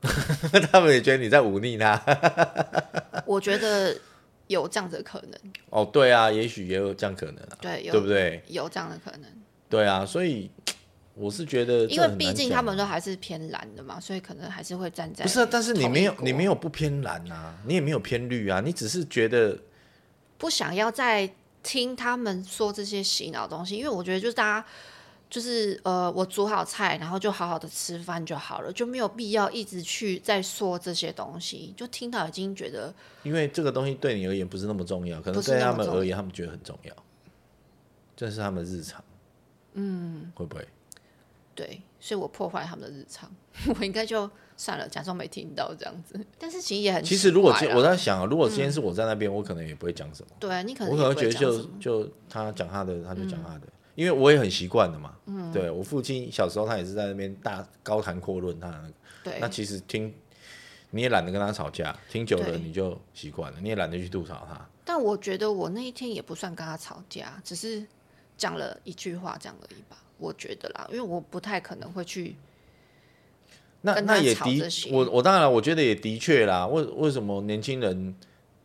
[0.70, 2.00] 他们也觉得你在忤逆他，
[3.26, 3.96] 我觉得
[4.46, 5.52] 有这样的可能。
[5.70, 8.42] 哦，对啊，也许也有这样可能啊，对，对不对？
[8.46, 9.22] 有这样的可能。
[9.68, 10.50] 对啊，所以
[11.14, 15.24] 我是觉得，因为毕竟他们都还是偏蓝的嘛，所以可能还是会站在。
[15.24, 19.58] 不是，但是你没有，你没有不偏蓝啊，你也没有偏绿啊，你只是觉得
[20.38, 21.28] 不想要再
[21.62, 24.66] 听他们说这些洗脑东西，因为我觉得就是大家。
[25.30, 31.74] 就是呃，我煮好菜，然后就好好的吃饭就好了，就没有必要一直去再说这些东西。
[31.76, 36.94] 就听到已经觉得，因为这个东西对你而言不是那么重要，可能对他们而言，他们觉得很重要，
[38.16, 39.04] 这是他们日常。
[39.74, 40.66] 嗯，会不会？
[41.54, 43.30] 对，所以我破坏他们的日常，
[43.78, 46.18] 我应该就算了，假装没听到这样子。
[46.38, 50.28] 但是其实也很，其实如果我在想，如果今天是我在那边，我可能也不会讲什么。
[50.40, 53.66] 对你可能我可能觉得就就他讲他的，他就讲他的。
[53.98, 60.14] 因为我也很习惯的嘛，嗯对我父亲小时候他也是在那边大高谈阔论他那个，那其实听
[60.90, 64.64] 你也懒得跟他吵架，听久了你就习惯了，你也懒得去吐槽他。
[64.84, 67.84] 但我觉得我那一天也不算跟他吵架，只是
[68.36, 70.00] 讲了一句话这样而已吧。
[70.16, 72.36] 我觉得啦，因为我不太可能会去
[73.80, 76.64] 那那也的我我当然我觉得也的确啦。
[76.68, 78.14] 为为什么年轻人？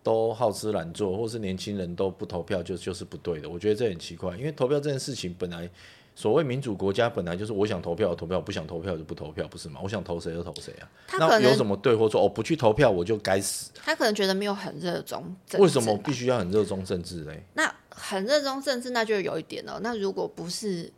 [0.03, 3.49] 都好吃懒做，或是年轻人都不投票，就就是不对的。
[3.49, 5.69] 我觉得这很奇怪，因为投票这件事情本来，
[6.13, 9.79] 所谓民主国家本来就是我想投票投票，不想投票就不投票，不是吗？
[9.81, 10.89] 我想投谁就投谁啊。
[11.17, 12.21] 那有什么对或错？
[12.21, 13.71] 我不去投票我就该死。
[13.75, 15.33] 他可能觉得没有很热衷。
[15.57, 17.41] 为什么必须要很热衷政治嘞？
[17.53, 19.79] 那很热衷政治，那就有一点了。
[19.81, 20.91] 那如果不是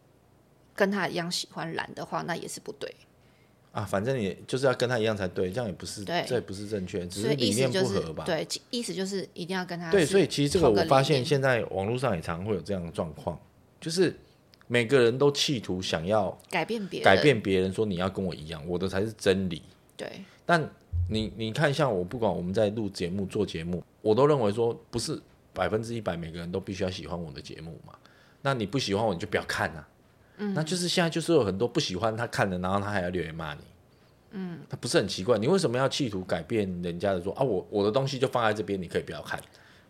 [0.74, 2.94] 跟他一样喜欢懒的话，那也是不对。
[3.76, 8.24] 啊，反正你就是要跟他一样才对，这样也不是，这也不是正确，只是理念不合吧？
[8.24, 9.92] 对，意思就是一定要跟他。
[9.92, 13.38] 对，所以其实这个我发现现在网络上也常会有这样的状况，
[13.82, 14.18] 就是
[14.68, 19.62] 每个人都企图想要改变别人，改变别人，说你要跟我一样，我的才是真理。
[19.98, 20.10] 对，
[20.46, 20.72] 但
[21.10, 27.94] 你你看，像我不管我们在录节目、做节目，我都认为说不是百分之一百每个人都必须要喜欢我的节目嘛？
[28.42, 29.86] 那你不喜欢我，你就不要看啊。
[30.38, 33.62] 那就是现在就是有很多不喜欢他看的，然后他还要留言骂你。
[34.32, 37.42] 嗯，他不是很奇怪，你为什么要企图改变人家的说啊？
[37.42, 39.40] 我我的东西就放在这边，你可以不要看，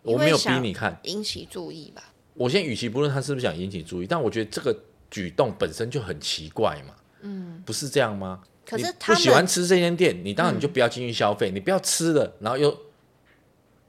[0.02, 2.12] 我没有逼你看，引起注意吧。
[2.34, 4.78] 我现在与其不论他是不是想引起注意，但我觉得这个
[5.10, 6.94] 举动本身就很奇怪嘛。
[7.22, 8.40] 嗯，不是这样吗？
[8.64, 12.76] 可是不喜欢吃这间店，你当然你就不要进去消费，你不要吃了，然后又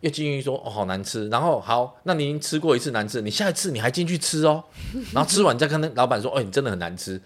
[0.02, 4.64] 又进去说哦好难吃，然后好，那你已经吃过一次难吃，你下一次你还进去吃哦，
[5.14, 7.22] 然后吃完再跟那老板说，哦你真的很难吃。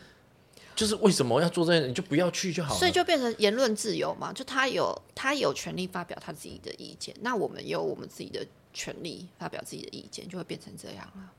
[0.74, 2.80] 就是为什么要做这些，你就不要去就好了。
[2.80, 11.30] 所以就变成言论自由嘛，就他有他有权利发表他自己的意见，那我们有我们自己的权利发表自己的意见，就会变成这样了。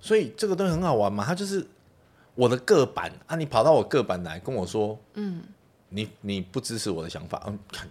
[0.00, 1.66] 所以这个东西很好玩嘛，他就是
[2.36, 5.42] 我的个板啊，你跑到我个板来跟我说，嗯，
[5.88, 7.90] 你你不支持我的想法，嗯，看。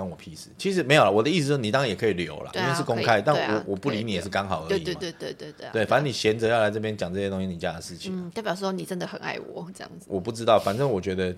[0.00, 1.10] 关我屁事，其实没有了。
[1.10, 3.20] 我的意思是，你当然也可以留了，因为是公开。
[3.20, 5.70] 但我我不理你也是刚好而已对对对对对对。
[5.72, 8.12] 对，反正你闲着要来这边讲这些东西，你家的事情。
[8.14, 10.06] 嗯，代表说你真的很爱我这样子。
[10.08, 11.34] 我不知道，反正我觉得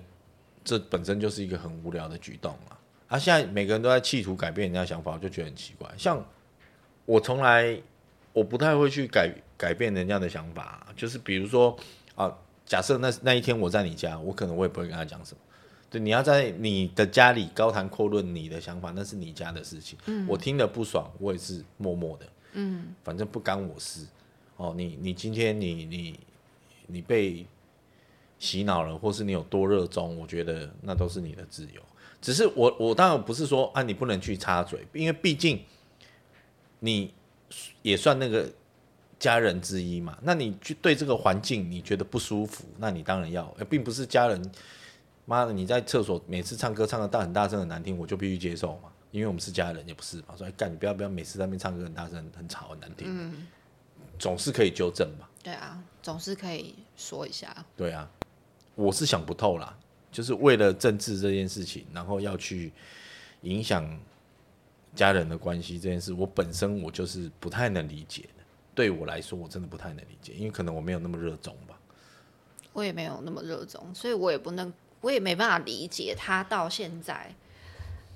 [0.63, 2.77] 这本身就是一个很无聊的举动嘛。
[3.09, 5.89] 啊，现在每个人都在企图改变人家想法，我就觉得很奇怪。
[5.97, 6.23] 像
[7.05, 7.77] 我从来
[8.31, 11.77] 我不太会去改改变人家的想法，就是比如说
[12.15, 12.33] 啊，
[12.65, 15.39] 假设那那一天我在你家，我可能我也不会跟他讲什么。
[15.93, 19.95] 对，你要在你的家里高谈阔论你的想法，那是你家的事情。
[20.07, 22.25] 嗯，我听得不爽，我也是默默的。
[22.53, 24.03] 嗯，反正不干我事。
[24.57, 26.19] 哦，你你今天你你
[26.87, 27.45] 你被
[28.39, 31.81] 洗脑了，或是你有多热衷，我觉得那都是你的自由。
[32.19, 35.61] 只是我我当然不是说啊，你不能去插嘴，因为毕竟
[36.79, 37.13] 你
[37.83, 38.51] 也算那个
[39.19, 40.17] 家人之一嘛。
[40.23, 44.51] 那你去对这个环境你觉得不舒服，那你当然要，并不是家人。
[45.25, 45.53] 妈的！
[45.53, 50.35] 你在厕所每次唱歌唱的大很大声很难听，我就必须接受嘛，因为我们是家人，也不是嘛。
[50.37, 53.47] 说干，你不要不要每次在那边唱歌很大声很吵很难听，嗯，
[54.19, 55.27] 总是可以纠正嘛。
[55.41, 57.65] 对啊，总是可以说一下。
[57.77, 58.09] 对啊，
[58.75, 59.77] 我是想不透啦，
[60.11, 62.73] 就是为了政治这件事情，然后要去
[63.41, 63.97] 影响
[64.93, 68.43] 家人的关系这件事，我本身我就是不太能理解的。
[68.75, 71.79] 对我来说，我真的不太能理解，因为可能我没有那么热衷吧。
[72.73, 74.73] 我也没有那么热衷，所以我也不能。
[75.03, 77.35] 我也没办法理解他到现在，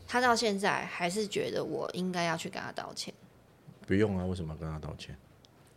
[0.08, 3.14] 他到现在还是觉得我应该要去跟他道歉。
[3.86, 5.16] 不用啊，为什么要跟他道歉？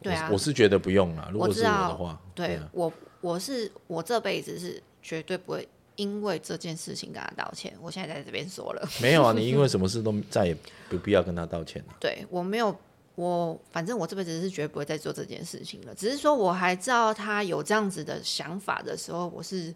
[0.00, 1.28] 对啊，我是觉得不用啊。
[1.32, 7.76] 如果是我的话，对我我是我这辈子是绝对不会因为这件事情跟他道歉。
[7.82, 10.56] 我现在在这边说了，没有啊，你因为 什么事都再也
[10.88, 11.96] 不必要跟他道歉了。
[11.98, 12.74] 对我没有，
[13.16, 15.94] 我反正我这辈子是绝对不会再做这件事情了。
[15.94, 19.74] 只是说我还知道他有这样子的想法的时候，我是。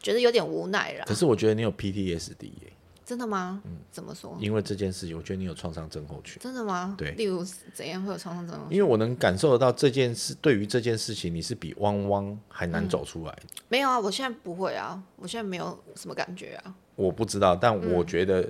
[0.00, 1.04] 觉得有点无奈了。
[1.06, 2.72] 可是我觉得你有 PTSD 耶。
[3.04, 3.62] 真的吗？
[3.64, 4.36] 嗯，怎么说？
[4.38, 6.38] 因为这件事情，我觉得你有创伤症候群。
[6.42, 6.94] 真的吗？
[6.98, 7.12] 对。
[7.12, 7.42] 例如
[7.72, 8.76] 怎样会有创伤症候群？
[8.76, 13.34] 因为我能感受得到这件事，对于这件事情，你是比汪汪还难走出来。
[13.70, 16.74] 没有啊，我现在不会啊，我现在没有什么感觉啊。
[16.96, 18.46] 我不知道，但我觉得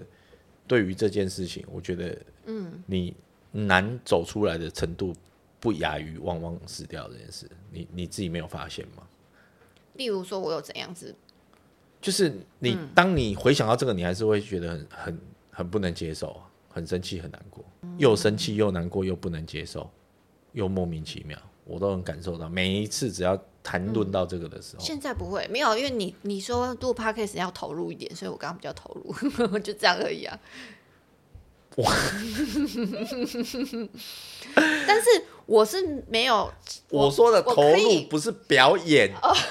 [0.67, 3.15] 对于这件事情，我觉得嗯，你
[3.53, 5.15] 难走出来的程度
[5.61, 7.49] 不亚于汪汪死掉这件事。
[7.71, 9.05] 你你自己没有发现吗？
[9.95, 11.15] 例如说，我有怎样子？
[12.01, 15.21] 就是你，当你回想到这个，你还是会觉得很很
[15.51, 17.65] 很不能接受，很生气，很难过，
[17.97, 19.91] 又生气又难过又不能接受，
[20.53, 22.49] 又莫名其妙，我都能感受到。
[22.49, 29.13] 每一次只要谈论到这个的时候，现在不会没有，因为你你说录 podcast 要投入一点，所以我刚刚比较投入，
[29.59, 30.39] 就这样而已啊。
[31.77, 31.93] 哇！
[34.87, 35.09] 但是
[35.49, 36.53] 我是没有
[36.91, 39.11] 我说的投入不是表演，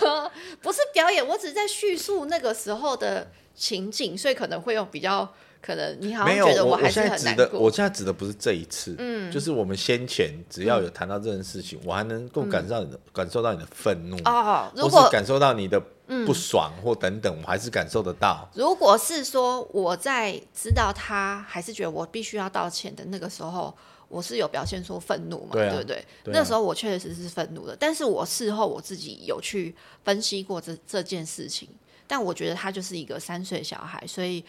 [0.62, 5.28] 不是表演，我只是在叙述那个时候的情景，所以可能会有比较
[5.60, 7.60] 可能你好像觉得我还是很难过。
[7.60, 15.82] 我现在指的不是这一次，嗯，就是我们先前只要有谈到这件事情，我还能够感受到你的感受到你的愤怒哦，或是感受到你的。
[16.26, 18.50] 不爽或等等，我还是感受得到。
[18.54, 23.76] 如果是说我在知道他还是觉得我必须要道歉的那个时候，
[24.08, 25.52] 我是有表现出愤怒嘛？
[25.54, 26.06] 对不对？
[26.26, 31.70] 那时候我确实是愤怒的，但是我事后我自己有去分析过这这件事情，
[32.08, 34.44] 但我觉得他就是一个三岁小孩，所以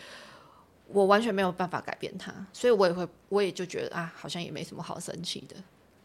[0.87, 5.57] 我完全没有办法改变他，所以我也会，我也就觉得啊，好像也没什么好生气的，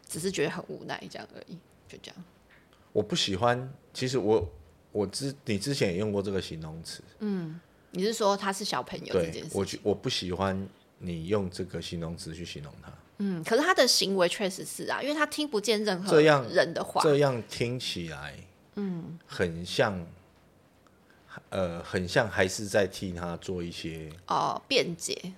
[0.08, 2.24] 只是觉得很无奈这样而已，就这样。
[2.92, 4.48] 我不喜欢，其实我。
[4.94, 9.50] 我之你之前也用过这个形容词，嗯，你是说他是小朋友这件事？
[9.52, 12.92] 我我不喜欢你用这个形容词去形容他。
[13.18, 18.34] 嗯，可是他的行为确实是啊，因为他听不见任何人的话，这样听起来，
[18.74, 20.04] 嗯，很像，
[21.50, 25.32] 呃，很像还是在替他做一些哦辩解，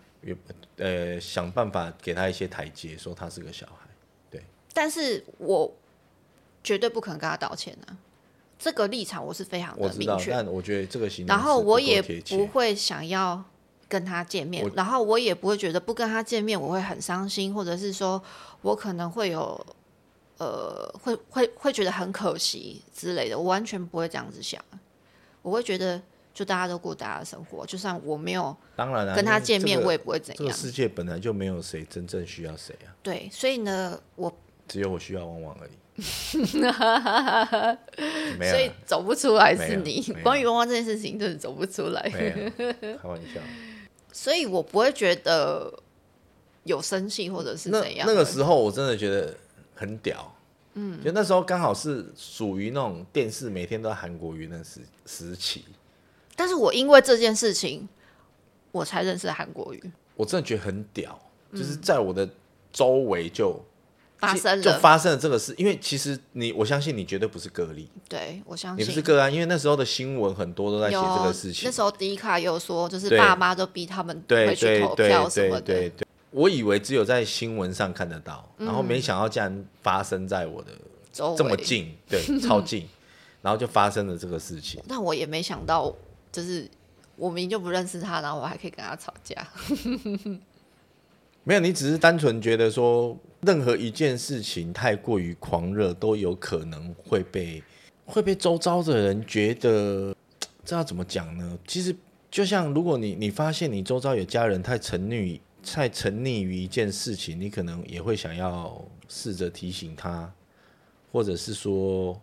[0.76, 3.88] 呃，想办法给他一些台阶，说他是个小孩，
[4.30, 4.42] 对。
[4.72, 5.72] 但是我
[6.64, 7.96] 绝对不可能跟他道歉啊。
[8.58, 13.44] 这个立场我是非常的明确，但我觉得这个行，然后我也不会想要
[13.88, 18.20] 跟他见面，然后我也不会觉得不跟他见面我会很伤心，或者是说
[18.62, 19.66] 我可能会有
[20.38, 24.60] 呃会会会觉得很可惜之类的，我完全不会这样子想，
[25.42, 26.02] 我会觉得
[26.34, 30.38] 就大家都过大家的生活，就算我没有当然跟他见面，我也不会怎样。
[30.38, 35.70] 这个世界本来就没有谁真正需要谁啊，对，所以呢，我只有我需要汪汪而已。
[38.50, 40.02] 所以走不出来是你。
[40.22, 42.02] 关于汪汪这件事情，就是走不出来。
[42.02, 43.40] 开玩笑。
[44.16, 45.70] 所以我不会觉得
[46.64, 48.06] 有生气或者是怎样。
[48.08, 49.36] 那个时候我真的觉得
[49.74, 50.34] 很屌。
[50.72, 55.66] 嗯，就那时候刚好是属于那种电视每天都在韩国语那时时期。
[56.34, 57.86] 但是我因为这件事情，
[58.72, 59.92] 我才认识韩国语。
[60.14, 61.20] 我真的觉得很屌，
[61.52, 62.26] 就是在我的
[62.72, 63.62] 周围就。
[64.18, 67.88] 发生就发生了这个事，因为其实你，我相信你绝对不是个例。
[68.08, 71.66] 对，我相信你不是个案，因为那时候的新闻很多都在写这个事情。
[71.66, 75.92] 那时候迪卡又说，就是爸妈都逼他们回去投票什么的。
[76.30, 80.72] 我以为只有在新闻上看得到，然后没想到竟然发生在我的
[81.36, 82.86] 这么近，对， 超近，
[83.42, 84.82] 然后就发生了这个事情。
[84.88, 85.94] 但我也没想到，
[86.30, 86.68] 就是
[87.16, 89.46] 我明明就不认识他，然后我还可以跟他吵架。
[91.44, 97.62] 没有，你只是单纯觉得说，任何一件事情太过于狂热，都有可能会被
[98.04, 100.14] 会被周遭的人觉得，
[100.64, 101.58] 这要怎么讲呢？
[101.66, 101.94] 其实
[102.30, 110.30] 就像如果你你发现你周遭有家人太沉溺太沉溺于一件事情，你可能也会想要试着提醒他，
[111.12, 112.20] 或者是说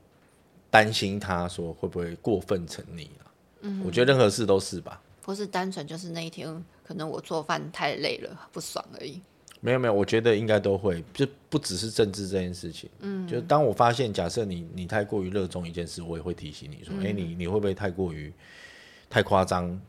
[0.70, 3.32] 担心他说会不会过分沉溺了。
[3.62, 5.02] 嗯，我觉得任何事都是吧。
[5.22, 6.64] 不是单纯就是那一天。
[6.86, 9.22] 可能我做饭太累了，不爽而已。
[9.64, 12.90] 没有没有，我觉得应该都会，就不只是政治这件事情。
[13.00, 18.32] 嗯，就当我发现，假设你你太过于热衷一件事，我也会提醒你说，哎，你你会不会太过于
[19.10, 19.80] 太夸张，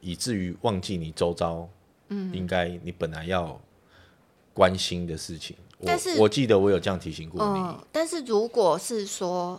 [0.00, 1.66] 以至于忘记你周遭，
[2.08, 3.58] 嗯，应该你本来要
[4.52, 5.56] 关心的事情。
[5.82, 7.86] 但是我记得我有这样提醒过你。
[7.90, 9.58] 但是如果是说，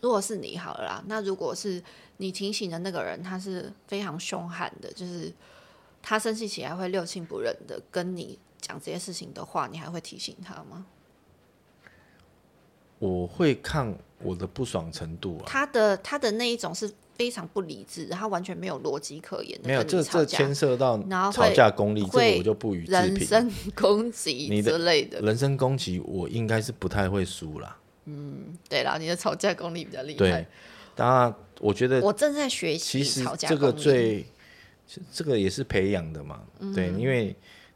[0.00, 1.82] 如果是你好了啦，那如果是
[2.18, 5.32] 你提醒的那个人，他是非常凶悍的，就是。
[6.02, 10.86] 他生气起来会六亲不认的跟你讲这些事情的话，你还会提醒他吗？
[12.98, 15.44] 我会看我的不爽程度啊。
[15.46, 19.58] 他的他的那一种是非常不理智，他完全没有逻辑可言。
[19.64, 21.02] 没有，这这牵涉到
[21.32, 23.00] 吵架功力，这我就不予置评。
[23.00, 27.76] 人身攻击之类的，人身攻击我应该是不太会输啦。
[28.04, 30.18] 嗯，对啦，你的吵架功力比较厉害。
[30.18, 30.46] 对，
[30.94, 33.02] 当然我觉得我正在学习。
[33.02, 34.26] 其实这个最。
[35.12, 36.42] 这个也是培养的嘛，
[36.74, 37.32] 对，因为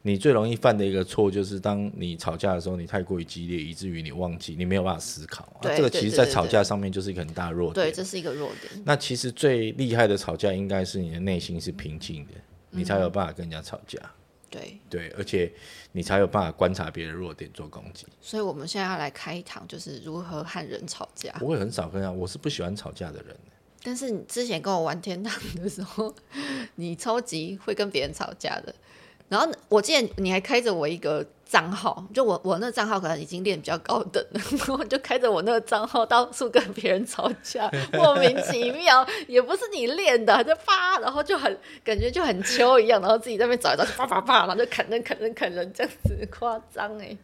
[0.07, 5.45] 你最容易犯的一个错就是，当你吵架的时候，你太过于激烈，以至于你忘记，你没有办法思考。
[5.45, 7.87] 啊，这个其实，在吵架上面就是一个很大弱点。
[7.87, 8.83] 对，这是一个弱点。
[8.85, 12.33] 那其实最厉害的吵架，应该是你的内心是平静的，
[12.69, 13.99] 你才有办法跟人家吵架。
[14.47, 15.51] 对对，而且
[15.91, 18.05] 你才有办法观察别人弱点做攻击。
[18.21, 21.33] 所以我们现在要来开一堂，就是如何和人吵架。
[21.41, 23.35] 我会很少跟啊，我是不喜欢吵架的人。
[23.81, 26.13] 但是你之前跟我玩天堂的时候，
[26.75, 28.73] 你超级会跟别人吵架的。
[29.27, 47.17] 然后我记得你还开着我一个账号，就我我那个账号可能已经练比较高等了， 然后就开着我那个账号到处跟别人吵架， 莫名其妙，也不是你练的，就啪，然后就很感觉就很秋一样，然后自己在那边找一找，啪啪啪，然后就砍人砍人砍人这样子夸张哎。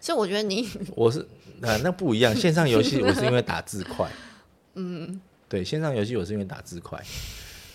[0.00, 1.18] 所以我觉得你我是
[1.62, 4.08] 啊，那不一样，线上游戏我是因为打字快，
[4.74, 6.98] 嗯，对，线上游戏我是因为打字快，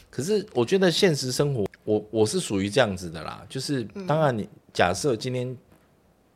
[0.10, 1.66] 可是我觉得现实生活。
[1.86, 5.56] 我我是属于这样子的啦，就是当然你假设今天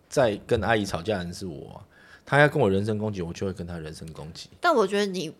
[0.08, 1.84] 在跟阿姨吵架的人是我，
[2.26, 4.50] 她要跟我人身攻击，我就会跟她人身攻击。
[4.62, 5.34] 但我觉得你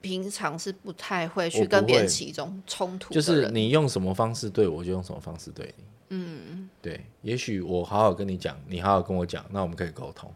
[0.00, 5.84] 平常是不太会去跟别人起中冲突，就是你用什么方式对我，就用什么方式对你。
[6.10, 7.00] 嗯，对。
[7.22, 10.30] 也许我好好跟你讲，你好好跟我讲，那我们可以沟通。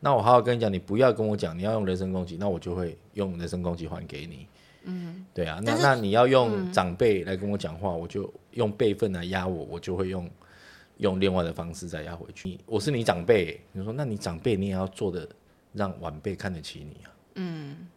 [0.00, 4.46] 那我好好跟你讲，你不要跟我讲，你要用人身攻击，那我就会用人身攻击还给你。
[4.84, 10.30] 嗯，对啊，那那你要用长辈来跟我讲话，我就用辈分来压我，我就会用
[10.98, 12.58] 用另外的方式再压回去。
[12.66, 15.28] 我是你长辈，你说那你长辈你也要做的
[15.72, 17.88] 让晚辈看得起你啊，嗯，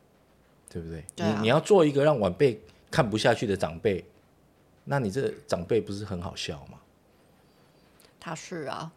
[0.70, 1.04] 对不对？
[1.18, 2.60] 你你要做一个让晚辈
[2.90, 4.04] 看不下去的长辈，
[4.86, 6.80] 那你这长辈不是很好笑吗？
[8.20, 8.92] 他是啊，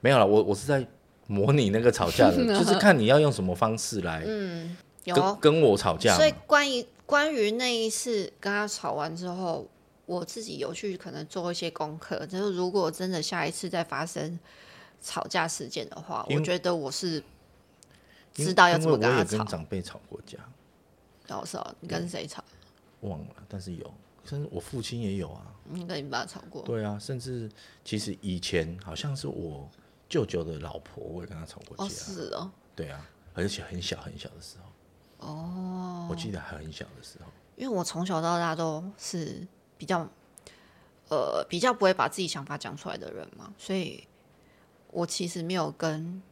[0.00, 0.86] 没有了，我我是在
[1.26, 6.16] 模拟那个吵架的， 就是看你要用什么方式来，嗯，跟跟我吵架。
[6.16, 6.84] 所以关于。
[7.08, 9.66] 关于那一次跟他吵完之后，
[10.04, 12.26] 我自己有去可能做一些功课。
[12.26, 14.38] 就是如果真的下一次再发生
[15.00, 17.24] 吵架事件的话，我觉得我是
[18.34, 19.38] 知道要怎么跟他吵。
[19.38, 20.38] 跟长辈吵过架，
[21.28, 22.44] 老师，你跟谁吵？
[23.00, 23.94] 忘了，但是有，
[24.26, 25.46] 甚至我父亲也有啊。
[25.64, 26.60] 你跟你爸吵过？
[26.60, 27.50] 对啊，甚至
[27.86, 29.66] 其实以前好像是我
[30.10, 31.84] 舅舅的老婆，我也跟他吵过架。
[31.84, 32.50] 哦，是哦。
[32.76, 34.67] 对啊，而且很小很小的时候。
[35.18, 39.46] 哦，我记得还很小的时候，因为我从小到大都是
[39.76, 40.08] 比较，
[41.08, 44.06] 呃，比较不会把自己想法讲出来的人嘛，所以
[44.90, 46.22] 我其实没有跟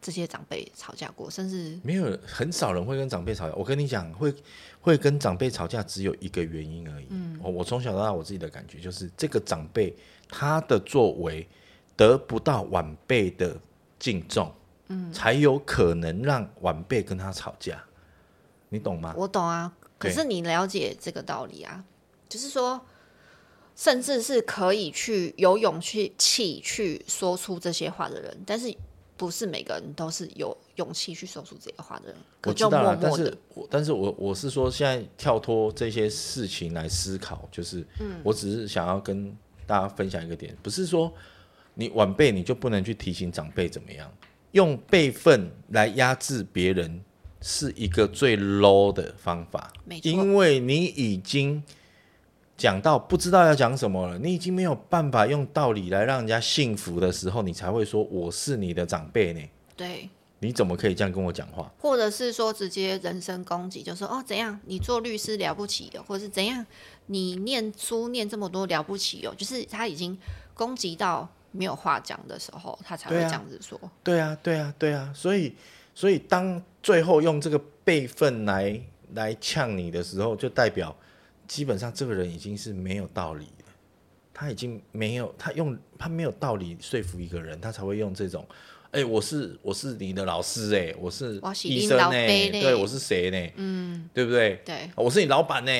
[0.00, 3.54] 这些长辈吵架过，甚至没有很少人会跟长辈吵架。
[3.54, 4.34] 我跟你讲，会
[4.80, 7.06] 会跟长辈吵架，只有一个原因而已。
[7.10, 9.96] 嗯，我从小到大我自己的感觉就是，这个长辈
[10.28, 11.48] 他的作为
[11.96, 13.56] 得不到晚辈的
[13.98, 14.52] 敬重。
[15.12, 17.82] 才有可能让晚辈跟他吵架，
[18.68, 19.14] 你懂吗？
[19.16, 21.84] 我懂啊，可是你了解这个道理啊？
[22.28, 22.80] 就是说，
[23.76, 26.12] 甚至是可以去有勇气
[26.62, 28.74] 去说出这些话的人，但是
[29.16, 32.16] 不是每个人都是有勇气去说出这些话的人。
[32.44, 39.36] 我知道了，但是我但是我我是说，现在跳脱这些事情来思考，就是，嗯，我只是想要跟
[39.66, 41.12] 大家分享一个点，不是说
[41.74, 44.10] 你晚辈你就不能去提醒长辈怎么样。
[44.52, 47.02] 用辈分来压制别人
[47.40, 49.72] 是一个最 low 的方法，
[50.02, 51.62] 因为你已经
[52.56, 59.40] 讲到不知道要讲什么了，你已经没有办法用道理来让人家信服的时候，你才会说我是你的长辈呢。
[59.74, 60.08] 对，
[60.40, 61.72] 你怎么可以这样跟我讲话？
[61.78, 66.64] 或者是说直接人身攻击，就说哦怎样，你做律师了不起哦，或者是怎样，
[67.06, 70.16] 你念书念这么多了不起哦，就是他已经
[70.54, 71.28] 攻击到。
[71.52, 73.78] 没有话讲的时候，他才会这样子说。
[74.02, 75.12] 对啊，对啊，对啊。
[75.14, 75.54] 所以，
[75.94, 78.80] 所以当最后用这个辈分来
[79.14, 80.96] 来呛你的时候，就代表
[81.46, 83.64] 基本上这个人已经是没有道理了。
[84.32, 88.44] 他已经没有他用他没有道理说服一个人，他才会用这种。
[88.90, 93.52] 哎，我是我是你的老师哎，我是医生呢，对，我是谁呢？
[93.56, 94.60] 嗯，对不对？
[94.64, 95.72] 对，我是你老板呢，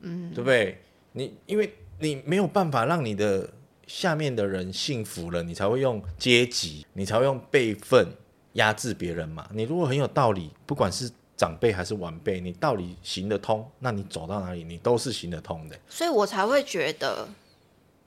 [0.00, 0.80] 嗯，对不对？
[1.12, 3.48] 你因为你没有办法让你的。
[3.90, 8.06] 下面的人幸福了，你才会用阶级，你才会用辈分
[8.52, 9.50] 压制别人嘛。
[9.52, 15.76] 你如果很有道理，不管是长辈还是晚辈，你道理行得通，那你走到哪里，你都是行得通的。
[15.88, 17.28] 所以我才会觉得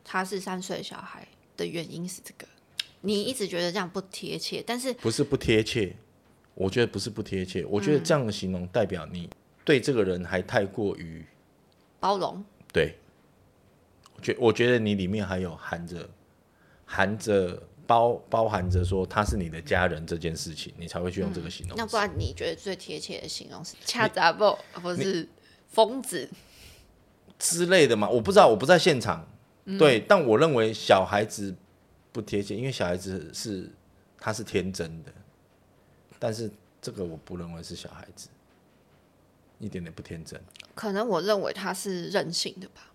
[0.06, 1.28] 他是三岁小孩
[1.58, 2.48] 的原因是这个。
[3.02, 5.94] 你一直觉得这样不贴切，但是不是不贴切？
[6.56, 9.30] 我觉得不是不贴切，我觉得这样的形容代表你
[9.66, 11.26] 对这个人还太过于
[12.00, 12.42] 包容。
[12.72, 12.98] 对。
[14.22, 16.10] 觉我觉得你里面还有含着
[16.86, 21.78] 含着包包含着说他是你的家人这件事情，你才会去用这个形容。
[21.78, 25.28] 那不然你觉得最贴切的形容是恰杂不，或是
[25.70, 26.30] 疯子
[27.38, 28.08] 之类的吗？
[28.08, 29.28] 我不知道，我不在现场。
[29.78, 31.56] 对，但我认为小孩子
[32.12, 33.70] 不贴切，因为小孩子是
[34.18, 35.12] 他是天真的，
[36.20, 36.50] 但是
[36.82, 38.30] 这个我不认为是小孩子，
[39.60, 40.42] 一点点不天真。
[40.76, 42.93] 可能我认为他是任性的吧。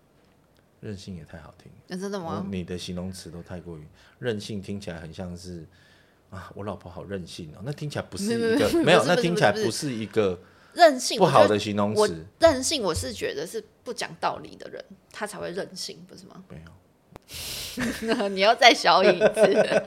[0.81, 2.45] 任性也太好听，那真的吗？
[2.49, 3.83] 你的形容词都太过于
[4.19, 5.65] 任性，听起来很像是
[6.29, 7.61] 啊，我老婆好任性哦。
[7.63, 10.39] 那听起来不是一个没有，那听起来不是一个
[10.73, 12.25] 任性不好的形容词。
[12.39, 16.43] 任性，我是觉得是不讲道理的人，他才会任性，不是吗？
[16.49, 16.71] 没有。
[18.29, 19.79] 你要再小一次，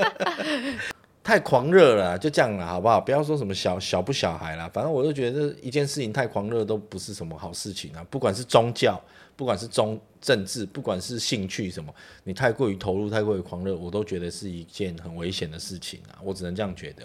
[1.22, 2.98] 太狂热了，就这样了，好不好？
[2.98, 8.02] 不要说什么小小不小孩了，反正我就觉得一件事情太狂热都不是什么好事情啊。
[8.08, 8.98] 不管是宗教，
[9.40, 11.90] 不管是中政治，不管是兴趣什么，
[12.24, 16.20] 你太过于投入，太过于狂热，我都觉得是一件很危险的事情啊。
[16.22, 17.04] 我只能这样觉得。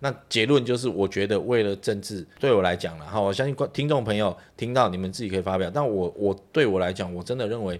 [0.00, 7.78] 那结论就是，我觉得为了政治，对我来讲了，哈，我相信听众朋友听到你们自己可以发表，但我我对我来讲，我真的认为。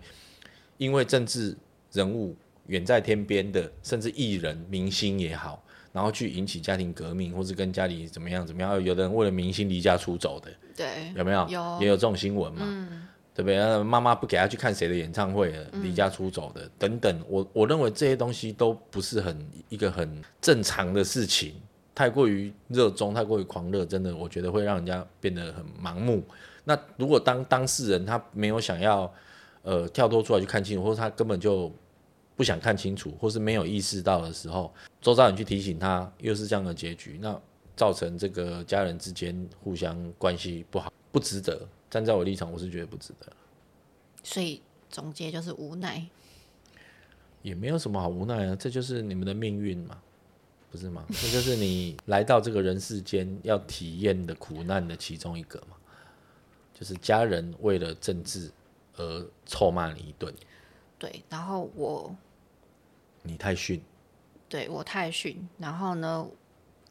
[0.76, 1.56] 因为政治
[1.92, 2.34] 人物
[2.66, 11.48] 远在天边的，甚至艺人、明星也好，然后去引起家庭革命，或是跟家里怎么样怎么样，有的人为了明星离家出走的，对，有没有？
[11.48, 13.82] 有，也有这种新闻嘛，对不对？
[13.82, 21.54] 妈妈不给他去看谁的演唱会了，离家出走的等等，我我认为这些东西都不是很一个很正常的事情，
[21.94, 26.22] 太过于热衷，太过于狂热，真的我觉得会让人家变得很盲目。
[26.64, 29.12] 那如果当当事人他没有想要。
[29.66, 31.72] 呃，跳脱出来去看清楚，或者他根本就
[32.36, 34.70] 不想看清楚，或是没有意识到的时候，
[35.00, 37.34] 周遭人去提醒他，又是这样的结局，那
[37.74, 41.66] 造成这个家人之间互相关系不好，不值得。
[41.94, 43.32] 站在我立场，我是觉得不值得。
[44.24, 46.04] 所以总结就是无奈，
[47.42, 50.02] 也没有什么好无奈啊，这就是你们的命运嘛，
[50.72, 51.06] 不是吗？
[51.10, 55.76] 这就是你来到这个人世间要体验的苦难的其中一个嘛，
[56.74, 58.50] 就是家人为了政治。
[58.96, 60.32] 而臭骂你一顿，
[61.00, 62.14] 对，然后我，
[63.24, 63.82] 你太逊，
[64.48, 66.24] 对我太逊，然后呢，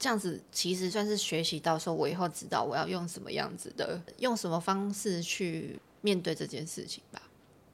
[0.04, 7.22] 这样子其实算是学习到说，我以后知道我要用什么样子的，用什么方式去面对这件事情吧。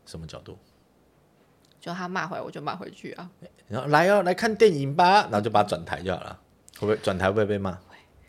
[0.05, 0.55] 什么角度？
[1.81, 3.27] 就他骂回来，我就骂回去啊。
[3.67, 6.39] 然后来哦，来看电影吧，然后就把转台就好了。
[6.75, 7.75] 会不会转台会不会被骂？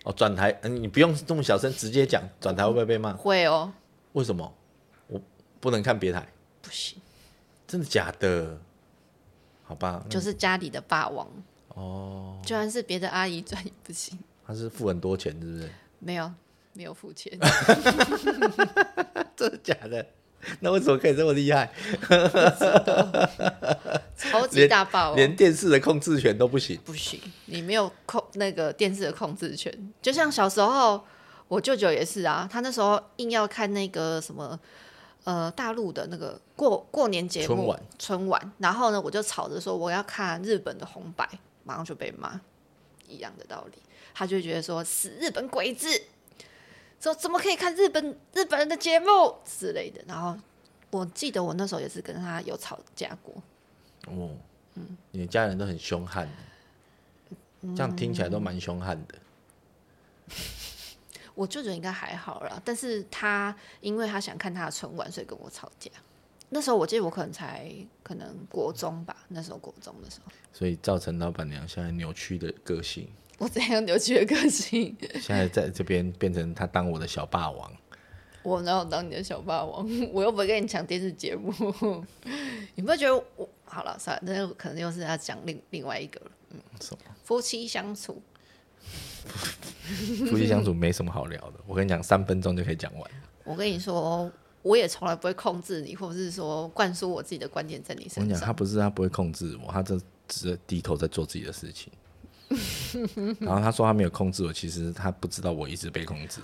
[0.04, 3.12] 哦，转台，嗯，你不用这么小声，直接讲，转台会不会被骂？
[3.12, 3.70] 会哦。
[4.14, 4.50] 为什么？
[5.08, 5.20] 我
[5.60, 6.26] 不能看别台，
[6.62, 6.98] 不行，
[7.66, 8.58] 真的假的？
[9.62, 11.28] 好吧，就是家里的霸王
[11.74, 14.18] 哦，就算是别的阿姨赚也不行。
[14.46, 15.70] 他是付很多钱，是不是？
[15.98, 16.32] 没有，
[16.72, 17.32] 没有付钱。
[19.36, 20.04] 真的假的？
[20.60, 21.70] 那为什么可以这么厉害？
[24.16, 26.78] 超级大霸王，连电视的控制权都不行。
[26.84, 29.72] 不行，你没有控那个电视的控制权。
[30.02, 31.02] 就像小时候，
[31.48, 34.58] 我舅舅也是啊，他那时候硬要看那个什么。
[35.24, 41.28] 呃，大陆的那个过过年节目春晚，春晚，然后呢，我就吵着说我要看日本的红白，
[41.64, 42.40] 马上就被骂，
[43.08, 43.78] 一样的道理，
[44.14, 45.88] 他就觉得说死日本鬼子，
[47.00, 50.36] 说怎么可以看日本日本人的节目之类的，然后
[50.90, 53.34] 我记得我那时候也是跟他有吵架过。
[54.06, 54.36] 哦，
[54.74, 56.28] 嗯，你的家人都很凶悍，
[57.76, 59.14] 这样听起来都蛮凶悍的。
[61.34, 65.90] 我舅舅应该还好啦，但是他因为他想看他的春晚，所以跟我吵架。
[66.50, 67.72] 那时候我记得我可能才
[68.02, 73.08] 可能国中吧，那时候国中的时候，所以造成老板娘现在扭曲的个性。
[73.38, 74.94] 我怎样扭曲的个性？
[75.20, 77.72] 现在在这边变成他当我的小霸王。
[78.42, 79.88] 我哪有当你的小霸王？
[80.12, 81.52] 我又不会跟你抢电视节目。
[82.74, 83.96] 你不会觉得我好了？
[83.98, 86.30] 算了，那可能又是要讲另另外一个了。
[86.50, 87.14] 嗯，什么？
[87.22, 88.20] 夫妻相处。
[90.28, 93.10] 夫妻相处没什么好聊的，我跟你讲，三分钟就可以讲完。
[93.44, 94.30] 我跟你说，
[94.62, 98.24] 我也从来不会控制你，或者是说灌输我自己的观点在你身上。
[98.24, 99.98] 我跟你讲，他不是他不会控制我，他就
[100.28, 101.92] 只是低头在做自己的事情。
[103.40, 106.40] 然后他说他没有控制我，其实他不知道我一直被控制。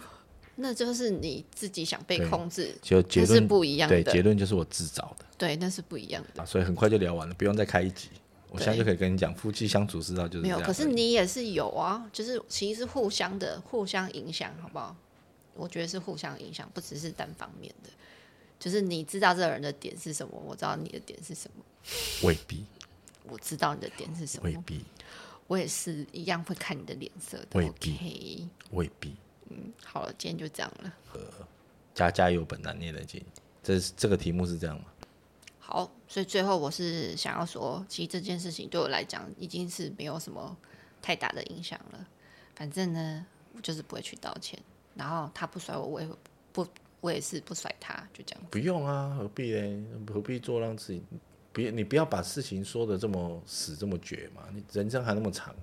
[0.55, 4.03] 那就是你自己想被控制，就结论是不一样的。
[4.03, 5.27] 对，结论就是我自找的。
[5.37, 6.47] 对，那是不一样的。
[6.47, 8.09] 所以很快就聊完了，不用再开一集。
[8.49, 10.59] 我现在就可以跟你讲，夫妻相处之道就是没有。
[10.61, 14.97] 可是你也是有啊，就是其实是互相的，互相影响，好不好？
[15.55, 17.91] 我觉得是互相影响，不只是单方面的。
[18.59, 21.65] 就是你知道这个人的点是什么，我知道你的点是什么。
[22.23, 22.65] 未必。
[23.25, 24.45] 我知道你的点是什么。
[24.45, 24.85] 未必。
[25.47, 27.47] 我也是一样会看你的脸色的。
[27.53, 28.49] 未必。
[28.71, 29.15] 未必。
[29.49, 30.93] 嗯，好了，今天就这样了。
[31.15, 31.21] 呃，
[31.95, 33.25] 家家有本难念的经，
[33.63, 34.87] 这这个题目是这样吗？
[35.59, 40.57] 好，所以最后我是想要说，其实这件事情对我来讲已经是没有什么
[41.01, 42.09] 太大的影响了。
[42.55, 44.59] 反正呢，我就是不会去道歉，
[44.95, 46.09] 然后他不甩我，我也
[46.53, 46.67] 不，
[47.01, 48.45] 我也是不甩他，就这样。
[48.51, 49.87] 不用啊，何必呢？
[50.13, 51.03] 何必做让自己？
[51.53, 54.43] 不，你不要把事情说的这么死这么绝嘛。
[54.53, 55.55] 你人生还那么长，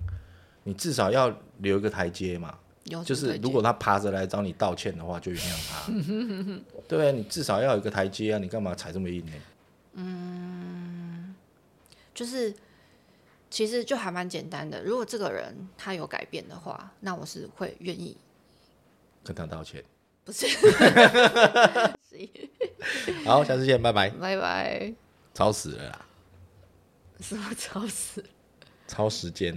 [0.62, 2.58] 你至少要留一个台阶嘛。
[3.04, 5.86] 就是如果他爬着来找你道歉的话，就原谅他。
[6.86, 7.12] 对不对？
[7.12, 8.38] 你至少要有一个台阶啊！
[8.38, 9.32] 你干嘛踩这么硬呢？
[9.94, 11.34] 嗯，
[12.12, 12.54] 就是
[13.48, 14.82] 其实就还蛮简单的。
[14.84, 18.14] 如果这个人他有改变的话，那我是会愿意
[19.22, 19.82] 跟他道歉。
[20.24, 20.46] 不是。
[23.24, 24.10] 好，下次见，拜拜。
[24.10, 24.92] 拜拜。
[25.34, 26.06] 超时了啦！
[27.20, 28.24] 什么超时？
[28.86, 29.56] 超时间。